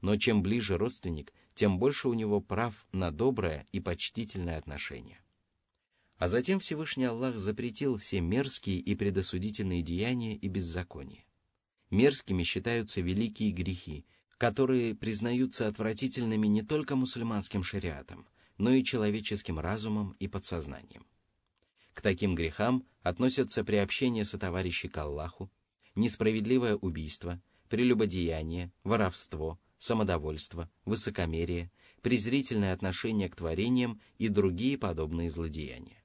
Но 0.02 0.16
чем 0.16 0.44
ближе 0.44 0.78
родственник, 0.78 1.34
тем 1.56 1.80
больше 1.80 2.08
у 2.08 2.14
него 2.14 2.40
прав 2.40 2.86
на 2.92 3.10
доброе 3.10 3.66
и 3.72 3.80
почтительное 3.80 4.60
отношение. 4.60 5.20
А 6.18 6.28
затем 6.28 6.60
Всевышний 6.60 7.06
Аллах 7.06 7.40
запретил 7.40 7.98
все 7.98 8.22
мерзкие 8.22 8.78
и 8.78 8.94
предосудительные 8.94 9.82
деяния 9.82 10.36
и 10.36 10.48
беззакония. 10.48 11.26
Мерзкими 11.90 12.44
считаются 12.44 13.02
великие 13.02 13.52
грехи, 13.54 14.06
которые 14.38 14.96
признаются 14.96 15.68
отвратительными 15.68 16.48
не 16.48 16.62
только 16.62 16.96
мусульманским 16.96 17.64
шариатом, 17.64 18.28
но 18.58 18.72
и 18.72 18.84
человеческим 18.84 19.60
разумом 19.60 20.16
и 20.20 20.28
подсознанием. 20.28 21.06
К 21.94 22.02
таким 22.02 22.36
грехам 22.36 22.86
относятся 23.02 23.64
приобщение 23.64 24.26
сотоварищей 24.26 24.90
к 24.90 24.98
Аллаху, 24.98 25.52
несправедливое 25.96 26.76
убийство, 26.76 27.42
прелюбодеяние, 27.70 28.72
воровство, 28.84 29.60
самодовольство, 29.80 30.70
высокомерие, 30.86 31.72
презрительное 32.02 32.74
отношение 32.74 33.30
к 33.30 33.36
творениям 33.36 34.00
и 34.20 34.28
другие 34.28 34.78
подобные 34.78 35.30
злодеяния. 35.30 36.04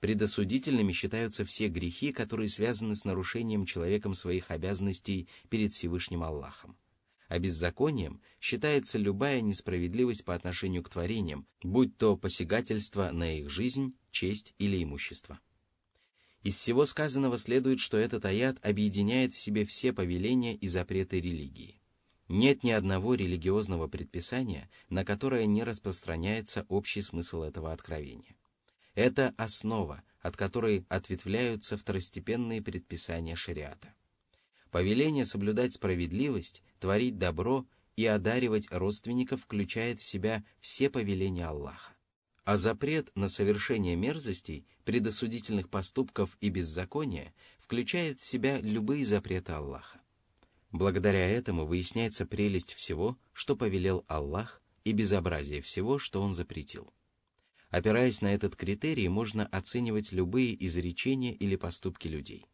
Предосудительными 0.00 0.92
считаются 0.92 1.44
все 1.44 1.68
грехи, 1.68 2.12
которые 2.12 2.48
связаны 2.48 2.94
с 2.94 3.04
нарушением 3.04 3.64
человеком 3.64 4.14
своих 4.14 4.50
обязанностей 4.50 5.28
перед 5.48 5.72
Всевышним 5.72 6.22
Аллахом. 6.22 6.76
А 7.28 7.38
беззаконием 7.38 8.20
считается 8.40 8.98
любая 8.98 9.40
несправедливость 9.40 10.24
по 10.24 10.34
отношению 10.34 10.82
к 10.82 10.88
творениям, 10.88 11.46
будь 11.62 11.96
то 11.96 12.16
посягательство 12.16 13.10
на 13.10 13.38
их 13.38 13.50
жизнь, 13.50 13.96
честь 14.10 14.54
или 14.58 14.82
имущество. 14.82 15.40
Из 16.44 16.56
всего 16.56 16.86
сказанного 16.86 17.38
следует, 17.38 17.80
что 17.80 17.96
этот 17.96 18.24
аят 18.24 18.64
объединяет 18.64 19.32
в 19.32 19.38
себе 19.38 19.66
все 19.66 19.92
повеления 19.92 20.54
и 20.54 20.68
запреты 20.68 21.20
религии. 21.20 21.80
Нет 22.28 22.62
ни 22.62 22.70
одного 22.70 23.14
религиозного 23.14 23.88
предписания, 23.88 24.70
на 24.88 25.04
которое 25.04 25.46
не 25.46 25.64
распространяется 25.64 26.64
общий 26.68 27.02
смысл 27.02 27.42
этого 27.42 27.72
откровения. 27.72 28.36
Это 28.94 29.34
основа, 29.36 30.04
от 30.20 30.36
которой 30.36 30.86
ответвляются 30.88 31.76
второстепенные 31.76 32.62
предписания 32.62 33.34
шариата. 33.34 33.95
Повеление 34.76 35.24
соблюдать 35.24 35.72
справедливость, 35.72 36.62
творить 36.80 37.16
добро 37.16 37.66
и 37.96 38.04
одаривать 38.04 38.70
родственников 38.70 39.40
включает 39.40 40.00
в 40.00 40.04
себя 40.04 40.44
все 40.60 40.90
повеления 40.90 41.46
Аллаха. 41.46 41.94
А 42.44 42.58
запрет 42.58 43.10
на 43.14 43.30
совершение 43.30 43.96
мерзостей, 43.96 44.66
предосудительных 44.84 45.70
поступков 45.70 46.36
и 46.42 46.50
беззакония 46.50 47.32
включает 47.58 48.20
в 48.20 48.24
себя 48.24 48.60
любые 48.60 49.06
запреты 49.06 49.52
Аллаха. 49.52 49.98
Благодаря 50.72 51.26
этому 51.26 51.64
выясняется 51.64 52.26
прелесть 52.26 52.74
всего, 52.74 53.16
что 53.32 53.56
повелел 53.56 54.04
Аллах, 54.08 54.60
и 54.84 54.92
безобразие 54.92 55.62
всего, 55.62 55.98
что 55.98 56.20
Он 56.20 56.34
запретил. 56.34 56.92
Опираясь 57.70 58.20
на 58.20 58.34
этот 58.34 58.56
критерий, 58.56 59.08
можно 59.08 59.46
оценивать 59.46 60.12
любые 60.12 60.54
изречения 60.66 61.32
или 61.32 61.56
поступки 61.56 62.08
людей. 62.08 62.46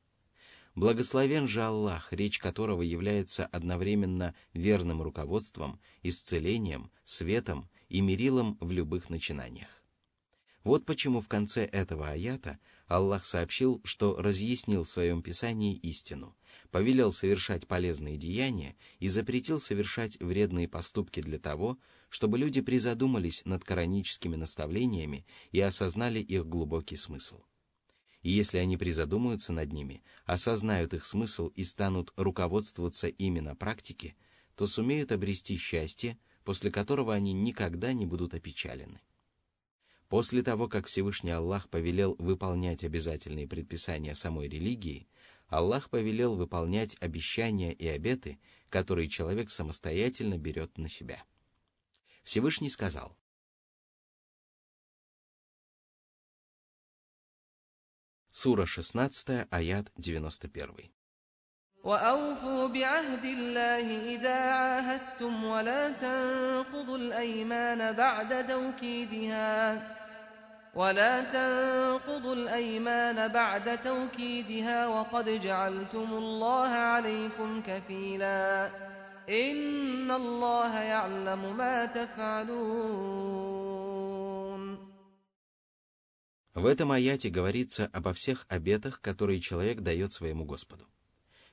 Благословен 0.74 1.46
же 1.46 1.62
Аллах, 1.62 2.12
речь 2.12 2.38
которого 2.38 2.80
является 2.80 3.44
одновременно 3.46 4.34
верным 4.54 5.02
руководством, 5.02 5.78
исцелением, 6.02 6.90
светом 7.04 7.68
и 7.90 8.00
мерилом 8.00 8.56
в 8.58 8.72
любых 8.72 9.10
начинаниях. 9.10 9.68
Вот 10.64 10.86
почему 10.86 11.20
в 11.20 11.28
конце 11.28 11.64
этого 11.64 12.08
аята 12.08 12.58
Аллах 12.86 13.26
сообщил, 13.26 13.82
что 13.84 14.16
разъяснил 14.16 14.84
в 14.84 14.88
своем 14.88 15.20
Писании 15.20 15.76
истину, 15.76 16.36
повелел 16.70 17.12
совершать 17.12 17.66
полезные 17.66 18.16
деяния 18.16 18.76
и 18.98 19.08
запретил 19.08 19.60
совершать 19.60 20.18
вредные 20.20 20.68
поступки 20.68 21.20
для 21.20 21.38
того, 21.38 21.78
чтобы 22.08 22.38
люди 22.38 22.60
призадумались 22.60 23.42
над 23.44 23.64
кораническими 23.64 24.36
наставлениями 24.36 25.26
и 25.50 25.60
осознали 25.60 26.20
их 26.20 26.46
глубокий 26.46 26.96
смысл. 26.96 27.40
И 28.22 28.30
если 28.30 28.58
они 28.58 28.76
призадумаются 28.76 29.52
над 29.52 29.72
ними, 29.72 30.02
осознают 30.24 30.94
их 30.94 31.04
смысл 31.04 31.48
и 31.48 31.64
станут 31.64 32.12
руководствоваться 32.16 33.08
ими 33.08 33.40
на 33.40 33.54
практике, 33.56 34.14
то 34.54 34.66
сумеют 34.66 35.12
обрести 35.12 35.56
счастье, 35.56 36.18
после 36.44 36.70
которого 36.70 37.14
они 37.14 37.32
никогда 37.32 37.92
не 37.92 38.06
будут 38.06 38.34
опечалены. 38.34 39.00
После 40.08 40.42
того, 40.42 40.68
как 40.68 40.86
Всевышний 40.86 41.30
Аллах 41.30 41.68
повелел 41.68 42.16
выполнять 42.18 42.84
обязательные 42.84 43.48
предписания 43.48 44.14
самой 44.14 44.48
религии, 44.48 45.08
Аллах 45.48 45.90
повелел 45.90 46.36
выполнять 46.36 46.96
обещания 47.00 47.72
и 47.72 47.88
обеты, 47.88 48.38
которые 48.68 49.08
человек 49.08 49.50
самостоятельно 49.50 50.38
берет 50.38 50.76
на 50.78 50.88
себя. 50.88 51.24
Всевышний 52.24 52.70
сказал, 52.70 53.16
Сура 58.41 58.65
16, 58.65 59.47
аят 59.51 59.91
91. 59.97 60.97
وأوفوا 61.83 62.67
بعهد 62.67 63.25
الله 63.25 64.15
إذا 64.15 64.39
عاهدتم 64.51 65.43
ولا 65.43 65.89
تنقضوا 65.89 66.97
الأيمان 66.97 67.93
بعد 67.93 68.47
توكيدها 68.47 69.81
ولا 70.75 71.21
تنقضوا 71.21 72.35
الأيمان 72.35 73.27
بعد 73.27 73.81
توكيدها 73.81 74.87
وقد 74.87 75.29
جعلتم 75.29 76.13
الله 76.13 76.69
عليكم 76.69 77.61
كفيلا 77.61 78.69
إن 79.29 80.11
الله 80.11 80.79
يعلم 80.79 81.57
ما 81.57 81.85
تفعلون 81.85 83.60
В 86.54 86.66
этом 86.66 86.92
аяте 86.92 87.30
говорится 87.30 87.86
обо 87.92 88.12
всех 88.12 88.46
обетах, 88.48 89.00
которые 89.00 89.40
человек 89.40 89.80
дает 89.80 90.12
своему 90.12 90.44
Господу. 90.44 90.86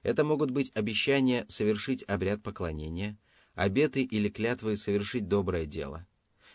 Это 0.04 0.24
могут 0.24 0.52
быть 0.52 0.72
обещания 0.76 1.46
совершить 1.48 2.04
обряд 2.04 2.44
поклонения, 2.44 3.18
обеты 3.56 4.04
или 4.04 4.30
клятвы 4.30 4.78
совершить 4.78 5.28
доброе 5.28 5.66
дело, 5.66 6.08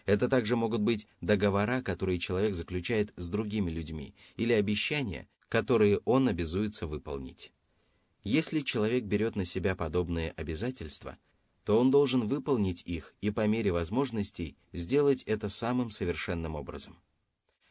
это 0.07 0.29
также 0.29 0.57
могут 0.57 0.83
быть 0.83 1.07
договора, 1.21 1.81
которые 1.81 2.19
человек 2.19 2.55
заключает 2.55 3.13
с 3.17 3.29
другими 3.29 3.71
людьми, 3.71 4.15
или 4.37 4.53
обещания, 4.53 5.29
которые 5.49 5.99
он 6.05 6.29
обязуется 6.29 6.87
выполнить. 6.87 7.53
Если 8.23 8.61
человек 8.61 9.05
берет 9.05 9.37
на 9.37 9.45
себя 9.45 9.75
подобные 9.75 10.33
обязательства, 10.33 11.17
то 11.65 11.81
он 11.81 11.91
должен 11.91 12.27
выполнить 12.27 12.83
их 12.85 13.15
и 13.23 13.31
по 13.31 13.47
мере 13.47 13.73
возможностей 13.73 14.57
сделать 14.73 15.23
это 15.23 15.49
самым 15.49 15.91
совершенным 15.91 16.55
образом. 16.55 16.99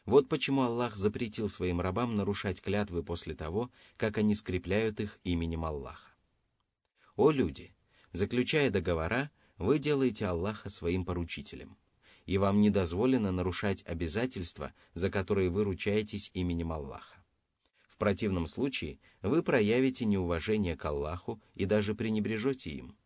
Вот 0.04 0.28
почему 0.28 0.62
Аллах 0.62 0.96
запретил 0.96 1.48
своим 1.48 1.80
рабам 1.80 2.14
нарушать 2.14 2.60
клятвы 2.60 3.02
после 3.02 3.34
того, 3.34 3.70
как 3.96 4.18
они 4.18 4.34
скрепляют 4.34 5.00
их 5.00 5.18
именем 5.24 5.64
Аллаха. 5.64 6.12
О 7.16 7.30
люди! 7.30 7.74
Заключая 8.12 8.70
договора, 8.70 9.30
вы 9.58 9.78
делаете 9.78 10.26
Аллаха 10.26 10.68
своим 10.70 11.04
поручителем 11.04 11.76
и 12.26 12.38
вам 12.38 12.60
не 12.60 12.70
дозволено 12.70 13.30
нарушать 13.32 13.82
обязательства, 13.86 14.72
за 14.94 15.10
которые 15.10 15.50
вы 15.50 15.64
ручаетесь 15.64 16.30
именем 16.34 16.72
Аллаха. 16.72 17.22
В 17.88 17.96
противном 17.96 18.46
случае 18.46 18.98
вы 19.22 19.42
проявите 19.42 20.04
неуважение 20.04 20.76
к 20.76 20.84
Аллаху 20.84 21.40
и 21.54 21.64
даже 21.64 21.94
пренебрежете 21.94 22.70
им. 22.70 22.96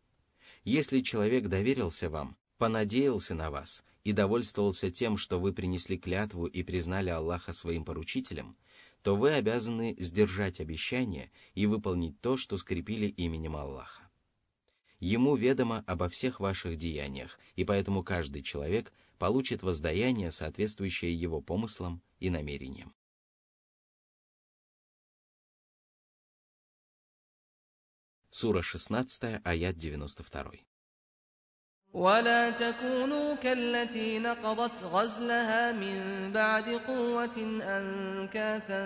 Если 0.63 1.01
человек 1.01 1.47
доверился 1.47 2.09
вам, 2.09 2.37
понадеялся 2.57 3.35
на 3.35 3.51
вас 3.51 3.83
и 4.03 4.11
довольствовался 4.11 4.89
тем, 4.89 5.17
что 5.17 5.39
вы 5.39 5.53
принесли 5.53 5.97
клятву 5.97 6.45
и 6.45 6.63
признали 6.63 7.09
Аллаха 7.09 7.53
своим 7.53 7.85
поручителем, 7.85 8.57
то 9.01 9.15
вы 9.15 9.31
обязаны 9.31 9.95
сдержать 9.99 10.59
обещание 10.59 11.31
и 11.55 11.65
выполнить 11.65 12.19
то, 12.21 12.37
что 12.37 12.57
скрепили 12.57 13.07
именем 13.07 13.55
Аллаха. 13.55 14.09
Ему 14.99 15.35
ведомо 15.35 15.83
обо 15.87 16.09
всех 16.09 16.39
ваших 16.39 16.77
деяниях, 16.77 17.39
и 17.55 17.63
поэтому 17.63 18.03
каждый 18.03 18.41
человек 18.41 18.91
получит 19.17 19.61
воздаяние, 19.61 20.31
соответствующее 20.31 21.13
его 21.13 21.41
помыслам 21.41 22.01
и 22.19 22.29
намерениям. 22.29 22.93
Сура 28.29 28.61
16, 28.61 29.41
аят 29.43 29.77
92. 29.77 30.68
ولا 31.93 32.49
تكونوا 32.49 33.35
كالتي 33.35 34.19
نقضت 34.19 34.83
غزلها 34.83 35.71
من 35.71 36.01
بعد 36.33 36.69
قوة 36.69 37.61
أنكاثا 37.63 38.83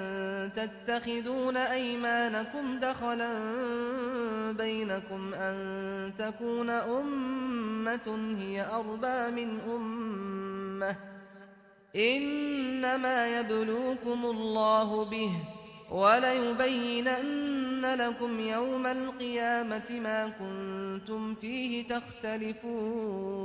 تتخذون 0.47 1.57
أيمانكم 1.57 2.79
دخلا 2.79 3.31
بينكم 4.51 5.33
أن 5.33 6.13
تكون 6.19 6.69
أمة 6.69 8.35
هي 8.39 8.65
أربى 8.65 9.31
من 9.31 9.59
أمة. 9.59 10.95
إنما 11.95 13.39
يبلوكم 13.39 14.25
الله 14.25 15.05
به 15.05 15.31
وليبينن 15.91 17.85
لكم 17.95 18.39
يوم 18.39 18.87
القيامة 18.87 19.89
ما 20.03 20.27
كنتم 20.27 20.82
فيه 21.40 21.88
تختلفون 21.88 23.38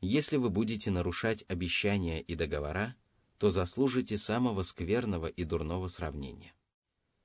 Если 0.00 0.36
вы 0.36 0.50
будете 0.50 0.90
нарушать 0.90 1.44
обещания 1.48 2.20
и 2.20 2.34
договора, 2.34 2.94
то 3.38 3.48
заслужите 3.48 4.18
самого 4.18 4.62
скверного 4.62 5.26
и 5.26 5.44
дурного 5.44 5.88
сравнения. 5.88 6.52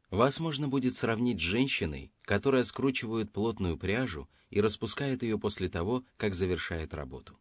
Вас 0.09 0.39
можно 0.39 0.69
будет 0.69 0.95
сравнить 0.95 1.39
с 1.39 1.43
женщиной, 1.43 2.11
которая 2.21 2.63
скручивает 2.63 3.31
плотную 3.31 3.77
пряжу 3.77 4.29
и 4.49 4.61
распускает 4.61 5.23
ее 5.23 5.37
после 5.37 5.67
того, 5.69 6.05
как 6.17 6.33
завершает 6.33 6.93
работу. 6.93 7.37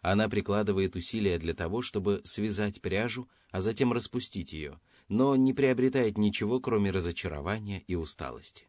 Она 0.00 0.28
прикладывает 0.28 0.96
усилия 0.96 1.38
для 1.38 1.54
того, 1.54 1.82
чтобы 1.82 2.22
связать 2.24 2.80
пряжу, 2.80 3.28
а 3.50 3.60
затем 3.60 3.92
распустить 3.92 4.52
ее, 4.52 4.80
но 5.08 5.36
не 5.36 5.52
приобретает 5.52 6.18
ничего, 6.18 6.60
кроме 6.60 6.90
разочарования 6.90 7.82
и 7.86 7.94
усталости. 7.94 8.68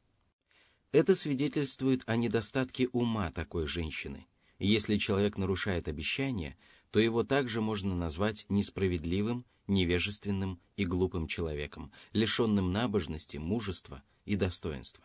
Это 0.93 1.15
свидетельствует 1.15 2.03
о 2.07 2.17
недостатке 2.17 2.89
ума 2.93 3.31
такой 3.31 3.67
женщины. 3.67 4.27
Если 4.59 4.97
человек 4.97 5.37
нарушает 5.37 5.89
обещания, 5.89 6.57
то 6.91 6.99
его 6.99 7.23
также 7.25 7.61
можно 7.61 7.95
назвать 7.95 8.47
несправедливым, 8.49 9.45
невежественным 9.67 10.61
и 10.77 10.85
глупым 10.85 11.27
человеком, 11.27 11.93
лишенным 12.13 12.73
набожности, 12.73 13.37
мужества 13.37 14.03
и 14.25 14.37
достоинства. 14.37 15.05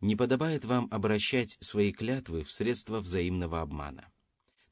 Не 0.00 0.14
подобает 0.14 0.64
вам 0.64 0.88
обращать 0.90 1.56
свои 1.60 1.92
клятвы 1.92 2.44
в 2.44 2.52
средства 2.52 3.00
взаимного 3.00 3.60
обмана– 3.60 4.08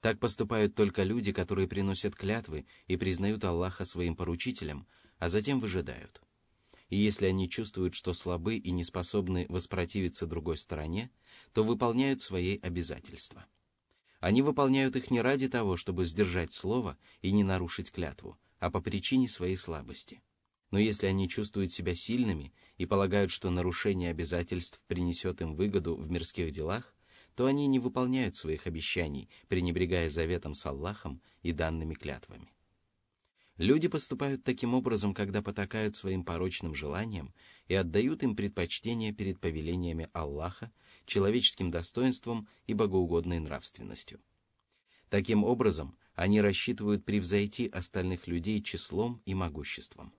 так 0.06 0.20
поступают 0.20 0.76
только 0.76 1.02
люди, 1.02 1.32
которые 1.32 1.66
приносят 1.66 2.14
клятвы 2.14 2.64
и 2.86 2.96
признают 2.96 3.42
Аллаха 3.42 3.84
своим 3.84 4.14
поручителем, 4.14 4.86
а 5.18 5.28
затем 5.28 5.58
выжидают. 5.58 6.22
И 6.88 6.96
если 6.96 7.26
они 7.26 7.48
чувствуют, 7.48 7.94
что 7.94 8.14
слабы 8.14 8.56
и 8.56 8.70
не 8.70 8.84
способны 8.84 9.46
воспротивиться 9.48 10.26
другой 10.26 10.56
стороне, 10.56 11.10
то 11.52 11.64
выполняют 11.64 12.20
свои 12.20 12.58
обязательства. 12.58 13.46
Они 14.20 14.42
выполняют 14.42 14.96
их 14.96 15.10
не 15.10 15.20
ради 15.20 15.48
того, 15.48 15.76
чтобы 15.76 16.06
сдержать 16.06 16.52
слово 16.52 16.96
и 17.22 17.32
не 17.32 17.44
нарушить 17.44 17.90
клятву, 17.90 18.38
а 18.58 18.70
по 18.70 18.80
причине 18.80 19.28
своей 19.28 19.56
слабости. 19.56 20.22
Но 20.70 20.78
если 20.78 21.06
они 21.06 21.28
чувствуют 21.28 21.72
себя 21.72 21.94
сильными 21.94 22.52
и 22.76 22.86
полагают, 22.86 23.30
что 23.30 23.50
нарушение 23.50 24.10
обязательств 24.10 24.80
принесет 24.88 25.40
им 25.40 25.54
выгоду 25.54 25.96
в 25.96 26.10
мирских 26.10 26.50
делах, 26.50 26.94
то 27.34 27.46
они 27.46 27.66
не 27.66 27.78
выполняют 27.78 28.34
своих 28.34 28.66
обещаний, 28.66 29.28
пренебрегая 29.48 30.08
заветом 30.08 30.54
с 30.54 30.64
Аллахом 30.66 31.20
и 31.42 31.52
данными 31.52 31.94
клятвами. 31.94 32.55
Люди 33.58 33.88
поступают 33.88 34.44
таким 34.44 34.74
образом, 34.74 35.14
когда 35.14 35.40
потакают 35.40 35.94
своим 35.94 36.24
порочным 36.24 36.74
желаниям 36.74 37.32
и 37.68 37.74
отдают 37.74 38.22
им 38.22 38.36
предпочтение 38.36 39.12
перед 39.12 39.40
повелениями 39.40 40.10
Аллаха, 40.12 40.70
человеческим 41.06 41.70
достоинством 41.70 42.48
и 42.66 42.74
богоугодной 42.74 43.38
нравственностью. 43.38 44.20
Таким 45.08 45.42
образом, 45.42 45.96
они 46.14 46.42
рассчитывают 46.42 47.06
превзойти 47.06 47.68
остальных 47.68 48.26
людей 48.26 48.62
числом 48.62 49.22
и 49.24 49.34
могуществом. 49.34 50.12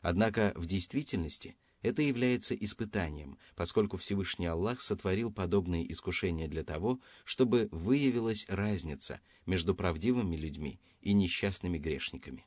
Однако 0.00 0.52
в 0.56 0.66
действительности 0.66 1.56
это 1.80 2.02
является 2.02 2.56
испытанием, 2.56 3.38
поскольку 3.54 3.98
Всевышний 3.98 4.46
Аллах 4.46 4.80
сотворил 4.80 5.30
подобные 5.30 5.90
искушения 5.92 6.48
для 6.48 6.64
того, 6.64 7.00
чтобы 7.24 7.68
выявилась 7.70 8.46
разница 8.48 9.20
между 9.46 9.76
правдивыми 9.76 10.34
людьми 10.34 10.80
и 11.02 11.12
несчастными 11.12 11.78
грешниками. 11.78 12.46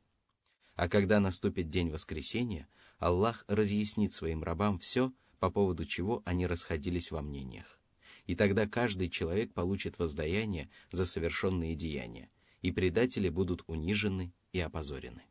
А 0.77 0.87
когда 0.87 1.19
наступит 1.19 1.71
день 1.71 1.89
воскресения, 1.89 2.69
Аллах 2.99 3.43
разъяснит 3.47 4.13
своим 4.13 4.43
рабам 4.43 4.77
все, 4.77 5.11
по 5.39 5.49
поводу 5.49 5.85
чего 5.85 6.21
они 6.23 6.45
расходились 6.45 7.09
во 7.09 7.23
мнениях. 7.23 7.79
И 8.27 8.35
тогда 8.35 8.67
каждый 8.67 9.09
человек 9.09 9.53
получит 9.53 9.97
воздаяние 9.97 10.69
за 10.91 11.07
совершенные 11.07 11.75
деяния, 11.75 12.29
и 12.61 12.71
предатели 12.71 13.27
будут 13.29 13.63
унижены 13.65 14.33
и 14.53 14.59
опозорены. 14.59 15.23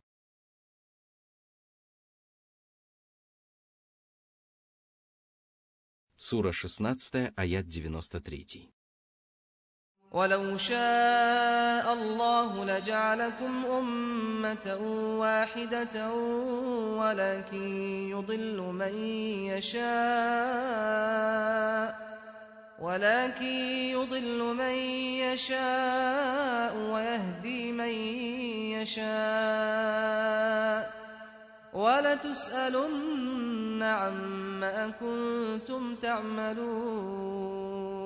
Сура 6.17 6.51
16, 6.51 7.33
аят 7.37 7.69
93. 7.69 8.73
ولو 10.13 10.57
شاء 10.57 11.93
الله 11.93 12.65
لجعلكم 12.65 13.67
أمة 13.67 14.79
واحدة 15.21 16.13
ولكن 16.99 17.71
يضل 18.11 18.61
من 18.61 18.95
يشاء 19.51 19.87
ولكن 22.79 23.45
يضل 23.97 24.55
من 24.55 24.75
يشاء 25.25 26.77
ويهدي 26.77 27.73
من 27.73 27.95
يشاء 28.79 30.93
ولتسألن 31.73 33.83
عما 33.83 34.93
كنتم 35.01 35.95
تعملون 35.95 38.06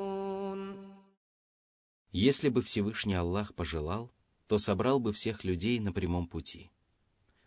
Если 2.12 2.49
бы 2.49 2.62
Всевышний 2.62 3.14
Аллах 3.14 3.55
пожелал, 3.55 4.12
то 4.49 4.59
собрал 4.59 4.99
бы 4.99 5.12
всех 5.12 5.44
людей 5.44 5.79
на 5.79 5.92
прямом 5.92 6.27
пути. 6.27 6.70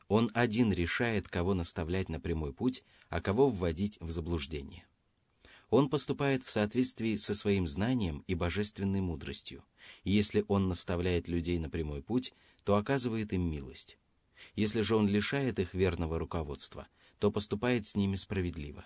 Он 0.08 0.32
один 0.34 0.72
решает, 0.72 1.28
кого 1.28 1.54
наставлять 1.54 2.08
на 2.08 2.20
прямой 2.20 2.54
путь, 2.54 2.84
а 3.10 3.20
кого 3.20 3.50
вводить 3.50 4.00
в 4.00 4.10
заблуждение. 4.10 4.86
Он 5.70 5.90
поступает 5.90 6.44
в 6.44 6.50
соответствии 6.50 7.18
со 7.18 7.36
своим 7.36 7.68
знанием 7.68 8.24
и 8.28 8.36
божественной 8.36 9.02
мудростью. 9.02 9.66
Если 10.04 10.46
он 10.48 10.70
наставляет 10.70 11.28
людей 11.28 11.60
на 11.60 11.70
прямой 11.70 12.02
путь, 12.02 12.34
то 12.64 12.76
оказывает 12.76 13.34
им 13.34 13.42
милость. 13.42 13.98
Если 14.56 14.82
же 14.82 14.96
он 14.96 15.08
лишает 15.08 15.60
их 15.60 15.74
верного 15.74 16.20
руководства, 16.20 16.88
то 17.20 17.32
поступает 17.32 17.86
с 17.86 17.96
ними 17.96 18.16
справедливо. 18.16 18.86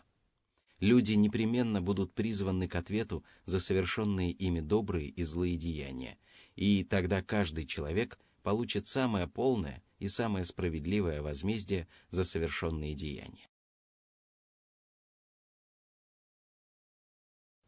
Люди 0.80 1.14
непременно 1.14 1.82
будут 1.82 2.14
призваны 2.14 2.68
к 2.68 2.76
ответу 2.76 3.24
за 3.46 3.60
совершенные 3.60 4.32
ими 4.32 4.60
добрые 4.60 5.10
и 5.10 5.24
злые 5.24 5.58
деяния, 5.58 6.20
и 6.56 6.84
тогда 6.84 7.24
каждый 7.24 7.66
человек 7.66 8.20
получит 8.44 8.86
самое 8.86 9.28
полное 9.28 9.84
и 9.98 10.08
самое 10.08 10.46
справедливое 10.46 11.22
возмездие 11.22 11.88
за 12.10 12.24
совершенные 12.24 12.94
деяния. 12.94 13.50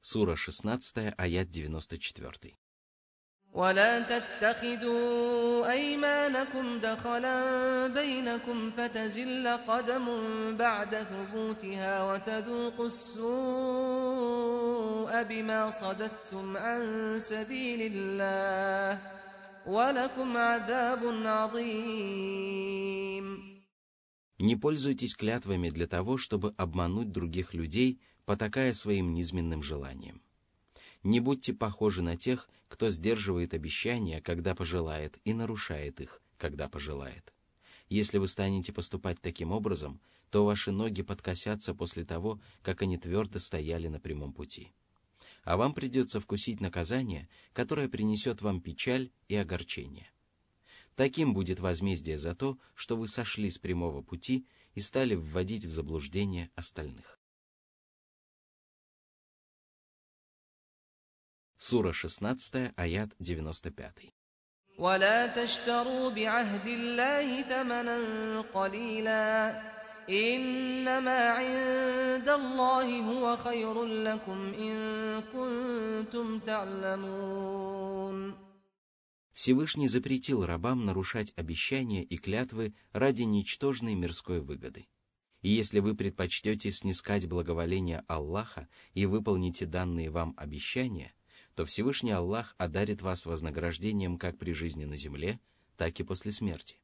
Сура 0.02 0.36
16, 0.36 1.14
аят 1.18 1.50
94. 1.50 2.58
ولا 3.55 4.01
تتخذوا 4.01 5.71
أيمانكم 5.71 6.79
دخلا 6.79 7.87
بينكم 7.87 8.71
فتزل 8.71 9.49
قدم 9.49 10.07
بعد 10.57 10.95
ثبوتها 10.95 12.13
وتذوقوا 12.13 12.87
السوء 12.87 13.23
بما 15.23 15.71
صددتم 15.71 16.57
عن 16.57 17.17
سبيل 17.21 17.93
الله 17.95 19.01
ولكم 19.67 20.37
عذاب 20.37 21.27
عظيم 21.27 22.95
Не 24.41 24.57
пользуйтесь 24.57 25.15
клятвами 25.15 25.71
для 25.71 25.87
того, 25.87 26.19
чтобы 26.19 26.55
обмануть 26.59 27.13
других 27.13 27.55
людей, 27.55 28.01
потакая 28.27 28.73
своим 28.75 29.15
низменным 29.15 29.63
желанием. 29.63 30.21
Не 31.04 31.20
будьте 31.20 31.54
похожи 31.54 32.02
на 32.02 32.18
тех, 32.18 32.50
кто 32.68 32.90
сдерживает 32.90 33.54
обещания, 33.54 34.22
когда 34.22 34.54
пожелает, 34.54 35.18
и 35.24 35.34
нарушает 35.34 36.02
их, 36.02 36.22
когда 36.38 36.68
пожелает. 36.68 37.34
Если 37.88 38.18
вы 38.18 38.28
станете 38.28 38.74
поступать 38.74 39.20
таким 39.22 39.52
образом, 39.52 40.00
то 40.30 40.46
ваши 40.46 40.72
ноги 40.72 41.02
подкосятся 41.02 41.74
после 41.74 42.06
того, 42.06 42.40
как 42.62 42.82
они 42.82 42.98
твердо 42.98 43.40
стояли 43.40 43.88
на 43.88 44.00
прямом 44.00 44.34
пути. 44.34 44.74
А 45.44 45.58
вам 45.58 45.74
придется 45.74 46.20
вкусить 46.20 46.60
наказание, 46.60 47.28
которое 47.54 47.88
принесет 47.88 48.42
вам 48.42 48.62
печаль 48.62 49.10
и 49.28 49.36
огорчение. 49.36 50.12
Таким 50.96 51.34
будет 51.34 51.60
возмездие 51.60 52.20
за 52.20 52.36
то, 52.36 52.60
что 52.76 52.98
вы 52.98 53.08
сошли 53.08 53.50
с 53.50 53.58
прямого 53.58 54.02
пути 54.02 54.46
и 54.76 54.82
стали 54.82 55.16
вводить 55.16 55.66
в 55.66 55.72
заблуждение 55.72 56.52
остальных. 56.56 57.19
Сура 61.69 61.93
16, 61.93 62.73
аят 62.77 63.11
95. 63.19 64.13
ولا 64.79 65.27
تشتروا 65.27 66.11
بعهد 66.11 66.67
الله 66.67 67.43
ثمنا 67.43 68.41
قليلا 68.41 69.63
إنما 70.11 71.29
عند 71.29 72.29
الله 72.29 73.01
هو 73.01 73.37
خير 73.37 73.85
لكم 73.85 74.53
إن 74.55 74.77
كنتم 75.33 76.39
تعلمون 76.39 78.35
Всевышний 79.33 79.89
запретил 79.89 80.47
рабам 80.47 80.85
нарушать 80.85 81.33
обещания 81.37 82.05
и 82.05 82.17
клятвы 82.17 82.73
ради 82.93 83.23
ничтожной 83.23 83.95
мирской 83.95 84.41
выгоды. 84.41 84.87
И 85.43 85.49
если 85.51 85.81
вы 85.81 85.95
предпочтете 85.97 86.71
снискать 86.71 87.27
благоволение 87.27 88.05
Аллаха 88.07 88.69
и 88.95 89.07
выполните 89.07 89.67
данные 89.67 90.11
вам 90.11 90.35
обещания, 90.37 91.13
то 91.59 91.65
Всевышний 91.65 92.13
Аллах 92.13 92.55
одарит 92.59 93.03
вас 93.03 93.27
вознаграждением 93.27 94.19
как 94.19 94.39
при 94.39 94.53
жизни 94.53 94.85
на 94.85 94.97
земле, 94.97 95.41
так 95.77 95.99
и 96.01 96.03
после 96.03 96.33
смерти. 96.33 96.79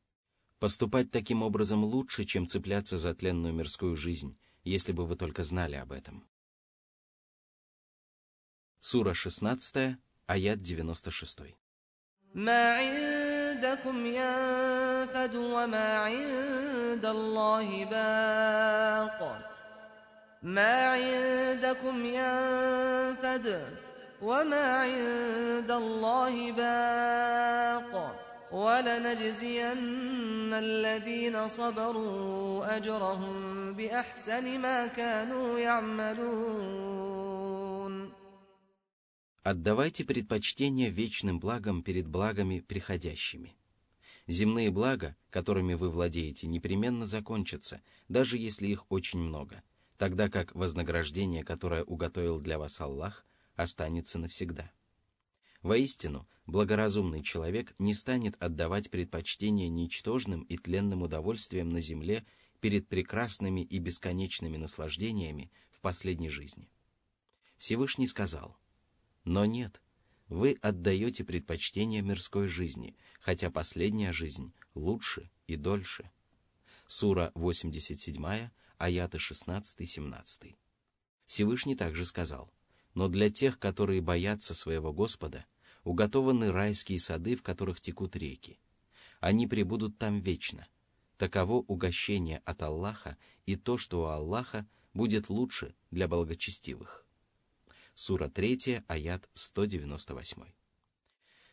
Поступать 0.59 1.11
таким 1.11 1.42
образом 1.42 1.85
лучше, 1.85 2.24
чем 2.24 2.46
цепляться 2.46 2.98
за 2.98 3.14
тленную 3.14 3.54
мирскую 3.54 3.96
жизнь, 3.96 4.37
если 4.62 4.92
бы 4.92 5.06
вы 5.06 5.16
только 5.16 5.42
знали 5.42 5.76
об 5.76 5.92
этом. 5.92 6.26
Сура 8.80 9.14
16, 9.14 9.96
аят 10.26 10.62
96. 10.62 11.56
ما 12.35 12.70
عندكم 12.70 14.06
ينفد 14.06 15.35
وما 15.35 15.98
عند 15.98 17.06
الله 17.06 17.85
باق 17.85 19.20
ما 20.42 20.87
عندكم 20.87 22.04
ينفد 22.04 23.46
وما 24.22 24.66
عند 24.85 25.70
الله 25.70 26.52
باق 26.52 27.92
ولنجزين 28.52 30.52
الذين 30.52 31.48
صبروا 31.48 32.76
أجرهم 32.76 33.74
بأحسن 33.74 34.61
ما 34.61 34.87
كانوا 34.87 35.59
يعملون 35.59 37.20
Отдавайте 39.42 40.04
предпочтение 40.04 40.90
вечным 40.90 41.40
благам 41.40 41.83
перед 41.83 42.06
благами 42.06 42.61
приходящими. 42.61 43.56
Земные 44.26 44.70
блага, 44.70 45.16
которыми 45.30 45.72
вы 45.72 45.88
владеете, 45.88 46.46
непременно 46.46 47.06
закончатся, 47.06 47.80
даже 48.09 48.37
если 48.37 48.66
их 48.66 48.85
очень 48.90 49.18
много, 49.18 49.62
тогда 49.96 50.28
как 50.28 50.54
вознаграждение, 50.54 51.42
которое 51.42 51.85
уготовил 51.85 52.38
для 52.38 52.59
вас 52.59 52.78
Аллах – 52.83 53.30
останется 53.55 54.19
навсегда. 54.19 54.71
Воистину, 55.61 56.27
благоразумный 56.45 57.23
человек 57.23 57.73
не 57.79 57.93
станет 57.93 58.41
отдавать 58.41 58.91
предпочтение 58.91 59.67
ничтожным 59.67 60.43
и 60.43 60.57
тленным 60.57 61.01
удовольствиям 61.01 61.69
на 61.69 61.81
земле 61.81 62.25
перед 62.59 62.87
прекрасными 62.87 63.61
и 63.61 63.79
бесконечными 63.79 64.57
наслаждениями 64.57 65.51
в 65.71 65.81
последней 65.81 66.29
жизни. 66.29 66.69
Всевышний 67.57 68.07
сказал, 68.07 68.57
«Но 69.23 69.45
нет, 69.45 69.81
вы 70.27 70.57
отдаете 70.61 71.23
предпочтение 71.23 72.01
мирской 72.01 72.47
жизни, 72.47 72.95
хотя 73.19 73.49
последняя 73.49 74.11
жизнь 74.11 74.53
лучше 74.75 75.31
и 75.47 75.55
дольше». 75.55 76.11
Сура 76.87 77.31
87, 77.33 78.49
аяты 78.77 79.17
16-17. 79.17 80.55
Всевышний 81.25 81.75
также 81.75 82.05
сказал, 82.05 82.53
но 82.95 83.10
для 83.10 83.29
тех, 83.29 83.60
которые 83.60 84.01
боятся 84.01 84.55
своего 84.55 84.91
Господа, 84.91 85.45
уготованы 85.84 86.51
райские 86.51 86.99
сады, 86.99 87.36
в 87.36 87.43
которых 87.43 87.79
текут 87.79 88.15
реки. 88.15 88.60
Они 89.19 89.45
пребудут 89.47 89.97
там 89.97 90.19
вечно. 90.21 90.67
Таково 91.17 91.63
угощение 91.67 92.41
от 92.45 92.63
Аллаха 92.63 93.17
и 93.45 93.55
то, 93.55 93.77
что 93.77 94.01
у 94.01 94.05
Аллаха 94.05 94.67
будет 94.93 95.29
лучше 95.29 95.75
для 95.91 96.08
благочестивых. 96.08 97.05
Сура 97.93 98.29
3, 98.29 98.84
аят 98.88 99.29
198. 99.34 100.43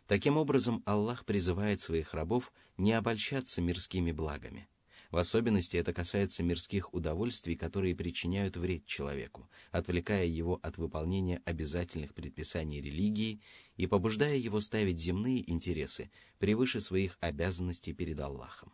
Таким 0.06 0.36
образом, 0.36 0.82
Аллах 0.86 1.24
призывает 1.24 1.80
своих 1.80 2.14
рабов 2.14 2.52
не 2.76 2.92
обольщаться 2.92 3.60
мирскими 3.60 4.12
благами. 4.12 4.68
В 5.12 5.18
особенности 5.18 5.76
это 5.76 5.92
касается 5.92 6.42
мирских 6.42 6.94
удовольствий, 6.94 7.54
которые 7.54 7.94
причиняют 7.94 8.56
вред 8.56 8.86
человеку, 8.86 9.50
отвлекая 9.70 10.24
его 10.24 10.58
от 10.62 10.78
выполнения 10.78 11.42
обязательных 11.44 12.14
предписаний 12.14 12.80
религии 12.80 13.42
и 13.76 13.86
побуждая 13.86 14.38
его 14.38 14.58
ставить 14.60 14.98
земные 14.98 15.48
интересы 15.52 16.10
превыше 16.38 16.80
своих 16.80 17.18
обязанностей 17.20 17.92
перед 17.92 18.18
Аллахом. 18.20 18.72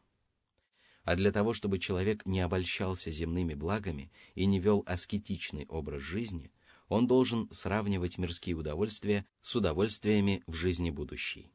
А 1.03 1.17
для 1.17 1.33
того, 1.33 1.55
чтобы 1.55 1.81
человек 1.81 2.25
не 2.25 2.39
обольщался 2.39 3.11
земными 3.11 3.55
благами 3.55 4.13
и 4.37 4.47
не 4.47 4.61
вел 4.61 4.85
аскетичный 4.87 5.67
образ 5.67 6.03
жизни, 6.03 6.53
он 6.89 7.09
должен 7.09 7.49
сравнивать 7.51 8.17
мирские 8.17 8.55
удовольствия 8.55 9.27
с 9.41 9.57
удовольствиями 9.57 10.45
в 10.47 10.55
жизни 10.55 10.91
будущей. 10.91 11.51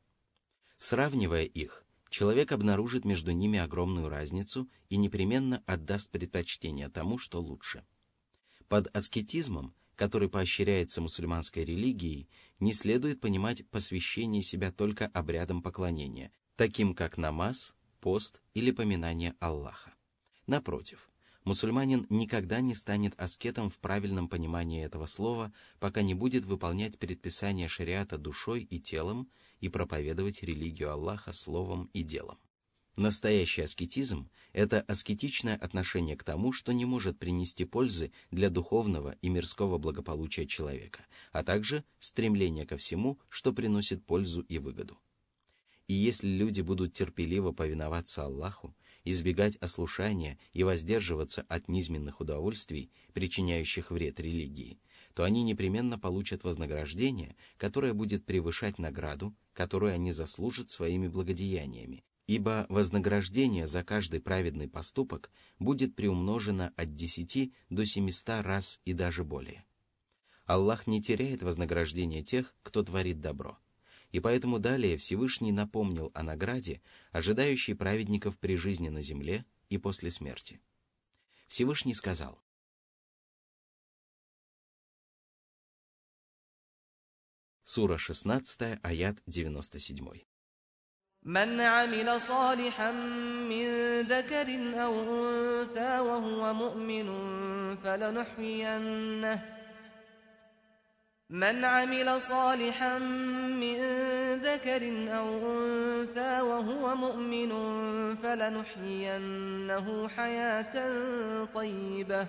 Сравнивая 0.78 1.46
их, 1.46 1.83
человек 2.14 2.52
обнаружит 2.52 3.06
между 3.06 3.32
ними 3.32 3.58
огромную 3.58 4.08
разницу 4.08 4.70
и 4.88 4.98
непременно 4.98 5.64
отдаст 5.66 6.12
предпочтение 6.12 6.88
тому, 6.88 7.18
что 7.18 7.42
лучше. 7.42 7.84
Под 8.68 8.96
аскетизмом, 8.96 9.74
который 9.96 10.30
поощряется 10.30 11.02
мусульманской 11.02 11.66
религией, 11.66 12.30
не 12.60 12.74
следует 12.74 13.20
понимать 13.20 13.68
посвящение 13.70 14.44
себя 14.44 14.72
только 14.72 15.08
обрядам 15.08 15.64
поклонения, 15.64 16.32
таким 16.56 16.94
как 16.94 17.18
намаз, 17.18 17.74
пост 18.00 18.44
или 18.54 18.70
поминание 18.70 19.34
Аллаха. 19.40 19.96
Напротив, 20.46 21.10
мусульманин 21.46 22.06
никогда 22.12 22.60
не 22.62 22.76
станет 22.76 23.20
аскетом 23.20 23.72
в 23.72 23.80
правильном 23.80 24.30
понимании 24.30 24.86
этого 24.86 25.08
слова, 25.08 25.52
пока 25.80 26.04
не 26.04 26.14
будет 26.14 26.46
выполнять 26.46 27.00
предписания 27.00 27.68
шариата 27.68 28.20
душой 28.20 28.62
и 28.62 28.80
телом 28.80 29.32
и 29.64 29.70
проповедовать 29.70 30.44
религию 30.44 30.92
Аллаха 30.92 31.32
словом 31.32 31.90
и 31.94 32.04
делом. 32.04 32.38
Настоящий 32.98 33.62
аскетизм– 33.62 34.30
это 34.52 34.82
аскетичное 34.82 35.56
отношение 35.56 36.18
к 36.18 36.24
тому, 36.26 36.52
что 36.52 36.74
не 36.74 36.84
может 36.84 37.18
принести 37.18 37.64
пользы 37.64 38.12
для 38.30 38.50
духовного 38.50 39.16
и 39.22 39.30
мирского 39.30 39.78
благополучия 39.78 40.46
человека, 40.46 41.06
а 41.32 41.46
также 41.46 41.86
стремление 42.00 42.66
ко 42.66 42.76
всему, 42.76 43.18
что 43.30 43.54
приносит 43.54 44.06
пользу 44.06 44.42
и 44.42 44.58
выгоду. 44.58 45.00
И 45.88 45.94
если 45.94 46.28
люди 46.28 46.60
будут 46.60 46.94
терпеливо 46.94 47.54
повиноваться 47.54 48.26
Аллаху, 48.26 48.76
избегать 49.06 49.56
ослушания 49.58 50.38
и 50.52 50.64
воздерживаться 50.64 51.46
от 51.48 51.70
низменных 51.70 52.20
удовольствий, 52.20 52.92
причиняющих 53.14 53.92
вред 53.92 54.20
религии, 54.20 54.78
то 55.14 55.24
они 55.24 55.44
непременно 55.44 56.00
получат 56.00 56.44
вознаграждение, 56.44 57.36
которое 57.58 57.94
будет 57.94 58.26
превышать 58.26 58.80
награду, 58.80 59.36
которую 59.54 59.94
они 59.94 60.12
заслужат 60.12 60.70
своими 60.70 61.08
благодеяниями, 61.08 62.04
ибо 62.28 62.66
вознаграждение 62.70 63.68
за 63.68 63.84
каждый 63.84 64.22
праведный 64.22 64.68
поступок 64.68 65.32
будет 65.60 65.96
приумножено 65.96 66.74
от 66.76 66.96
десяти 66.96 67.54
до 67.70 67.86
семиста 67.86 68.42
раз 68.42 68.80
и 68.86 68.94
даже 68.94 69.24
более. 69.24 69.66
Аллах 70.46 70.88
не 70.88 71.02
теряет 71.02 71.44
вознаграждение 71.44 72.22
тех, 72.22 72.56
кто 72.64 72.84
творит 72.84 73.22
добро– 73.22 73.58
и 74.14 74.20
поэтому 74.20 74.60
далее 74.60 74.96
Всевышний 74.96 75.52
напомнил 75.52 76.12
о 76.14 76.22
награде, 76.22 76.82
ожидающей 77.12 77.74
праведников 77.74 78.38
при 78.38 78.56
жизни 78.56 78.90
на 78.90 79.02
земле 79.02 79.44
и 79.70 79.80
после 79.80 80.12
смерти. 80.12 80.62
Всевышний 81.48 81.96
сказал, 81.96 82.40
Сура 87.73 87.99
16, 87.99 88.79
аят 88.83 89.17
97. 89.27 90.29
من 91.23 91.61
عمل 91.61 92.21
صالحا 92.21 92.93
من 93.51 93.67
ذكر 94.01 94.49
أو 94.85 94.95
أنثى 95.01 95.99
وهو 96.01 96.55
مؤمن 96.55 97.09
فلنحيينه 97.77 99.43
من 101.31 101.65
عمل 101.65 102.21
صالحا 102.21 102.99
من 102.99 103.79
ذكر 104.43 104.83
أو 105.19 105.29
أنثى 105.39 106.41
وهو 106.41 106.95
مؤمن 106.95 107.53
فلنحيينه 108.17 110.09
حياة 110.09 110.75
طيبة 111.55 112.27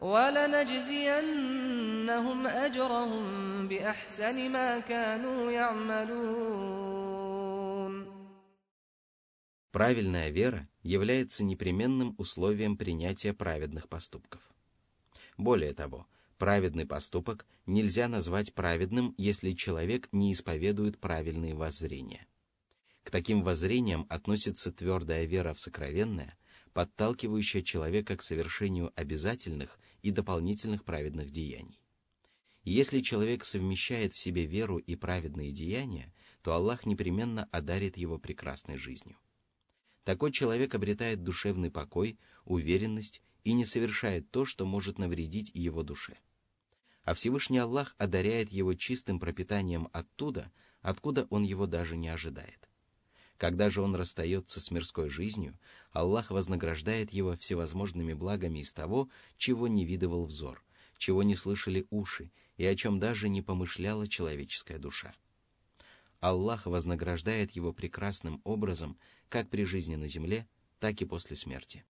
ولنجزينهم 0.00 1.26
أجرهم 2.46 3.68
بأحسن 3.68 4.50
ما 4.50 4.78
كانوا 4.80 5.50
يعملون 5.52 6.96
Правильная 9.72 10.30
вера 10.30 10.68
является 10.82 11.44
непременным 11.44 12.14
условием 12.16 12.78
принятия 12.78 13.34
праведных 13.34 13.88
поступков. 13.90 14.40
Более 15.36 15.74
того, 15.74 16.06
Праведный 16.38 16.84
поступок 16.84 17.46
нельзя 17.64 18.08
назвать 18.08 18.52
праведным, 18.52 19.14
если 19.16 19.52
человек 19.52 20.08
не 20.12 20.32
исповедует 20.32 20.98
правильные 20.98 21.54
воззрения. 21.54 22.26
К 23.04 23.10
таким 23.10 23.42
воззрениям 23.42 24.06
относится 24.10 24.70
твердая 24.70 25.24
вера 25.24 25.54
в 25.54 25.60
сокровенное, 25.60 26.36
подталкивающая 26.74 27.62
человека 27.62 28.18
к 28.18 28.22
совершению 28.22 28.92
обязательных 28.96 29.78
и 30.01 30.11
дополнительных 30.11 30.83
праведных 30.83 31.31
деяний. 31.31 31.81
Если 32.63 33.01
человек 33.01 33.43
совмещает 33.43 34.13
в 34.13 34.17
себе 34.17 34.45
веру 34.45 34.77
и 34.77 34.95
праведные 34.95 35.51
деяния, 35.51 36.13
то 36.43 36.53
Аллах 36.53 36.85
непременно 36.85 37.45
одарит 37.51 37.97
его 37.97 38.19
прекрасной 38.19 38.77
жизнью. 38.77 39.17
Такой 40.03 40.31
человек 40.31 40.75
обретает 40.75 41.23
душевный 41.23 41.71
покой, 41.71 42.19
уверенность 42.45 43.21
и 43.43 43.53
не 43.53 43.65
совершает 43.65 44.29
то, 44.31 44.45
что 44.45 44.65
может 44.65 44.99
навредить 44.99 45.51
его 45.53 45.83
душе. 45.83 46.17
А 47.03 47.13
Всевышний 47.13 47.57
Аллах 47.57 47.95
одаряет 47.97 48.51
его 48.51 48.75
чистым 48.75 49.19
пропитанием 49.19 49.89
оттуда, 49.91 50.51
откуда 50.81 51.25
он 51.29 51.43
его 51.43 51.65
даже 51.65 51.97
не 51.97 52.09
ожидает. 52.09 52.69
Когда 53.41 53.71
же 53.71 53.81
он 53.81 53.95
расстается 53.95 54.61
с 54.61 54.69
мирской 54.69 55.09
жизнью, 55.09 55.57
Аллах 55.93 56.29
вознаграждает 56.29 57.11
его 57.11 57.35
всевозможными 57.35 58.13
благами 58.13 58.59
из 58.59 58.71
того, 58.71 59.09
чего 59.35 59.67
не 59.67 59.83
видывал 59.83 60.25
взор, 60.25 60.63
чего 60.99 61.23
не 61.23 61.35
слышали 61.35 61.87
уши 61.89 62.31
и 62.57 62.65
о 62.65 62.75
чем 62.75 62.99
даже 62.99 63.29
не 63.29 63.41
помышляла 63.41 64.07
человеческая 64.07 64.77
душа. 64.77 65.15
Аллах 66.19 66.67
вознаграждает 66.67 67.53
его 67.53 67.73
прекрасным 67.73 68.41
образом 68.43 68.99
как 69.27 69.49
при 69.49 69.63
жизни 69.63 69.95
на 69.95 70.07
земле, 70.07 70.47
так 70.77 71.01
и 71.01 71.05
после 71.05 71.35
смерти. 71.35 71.83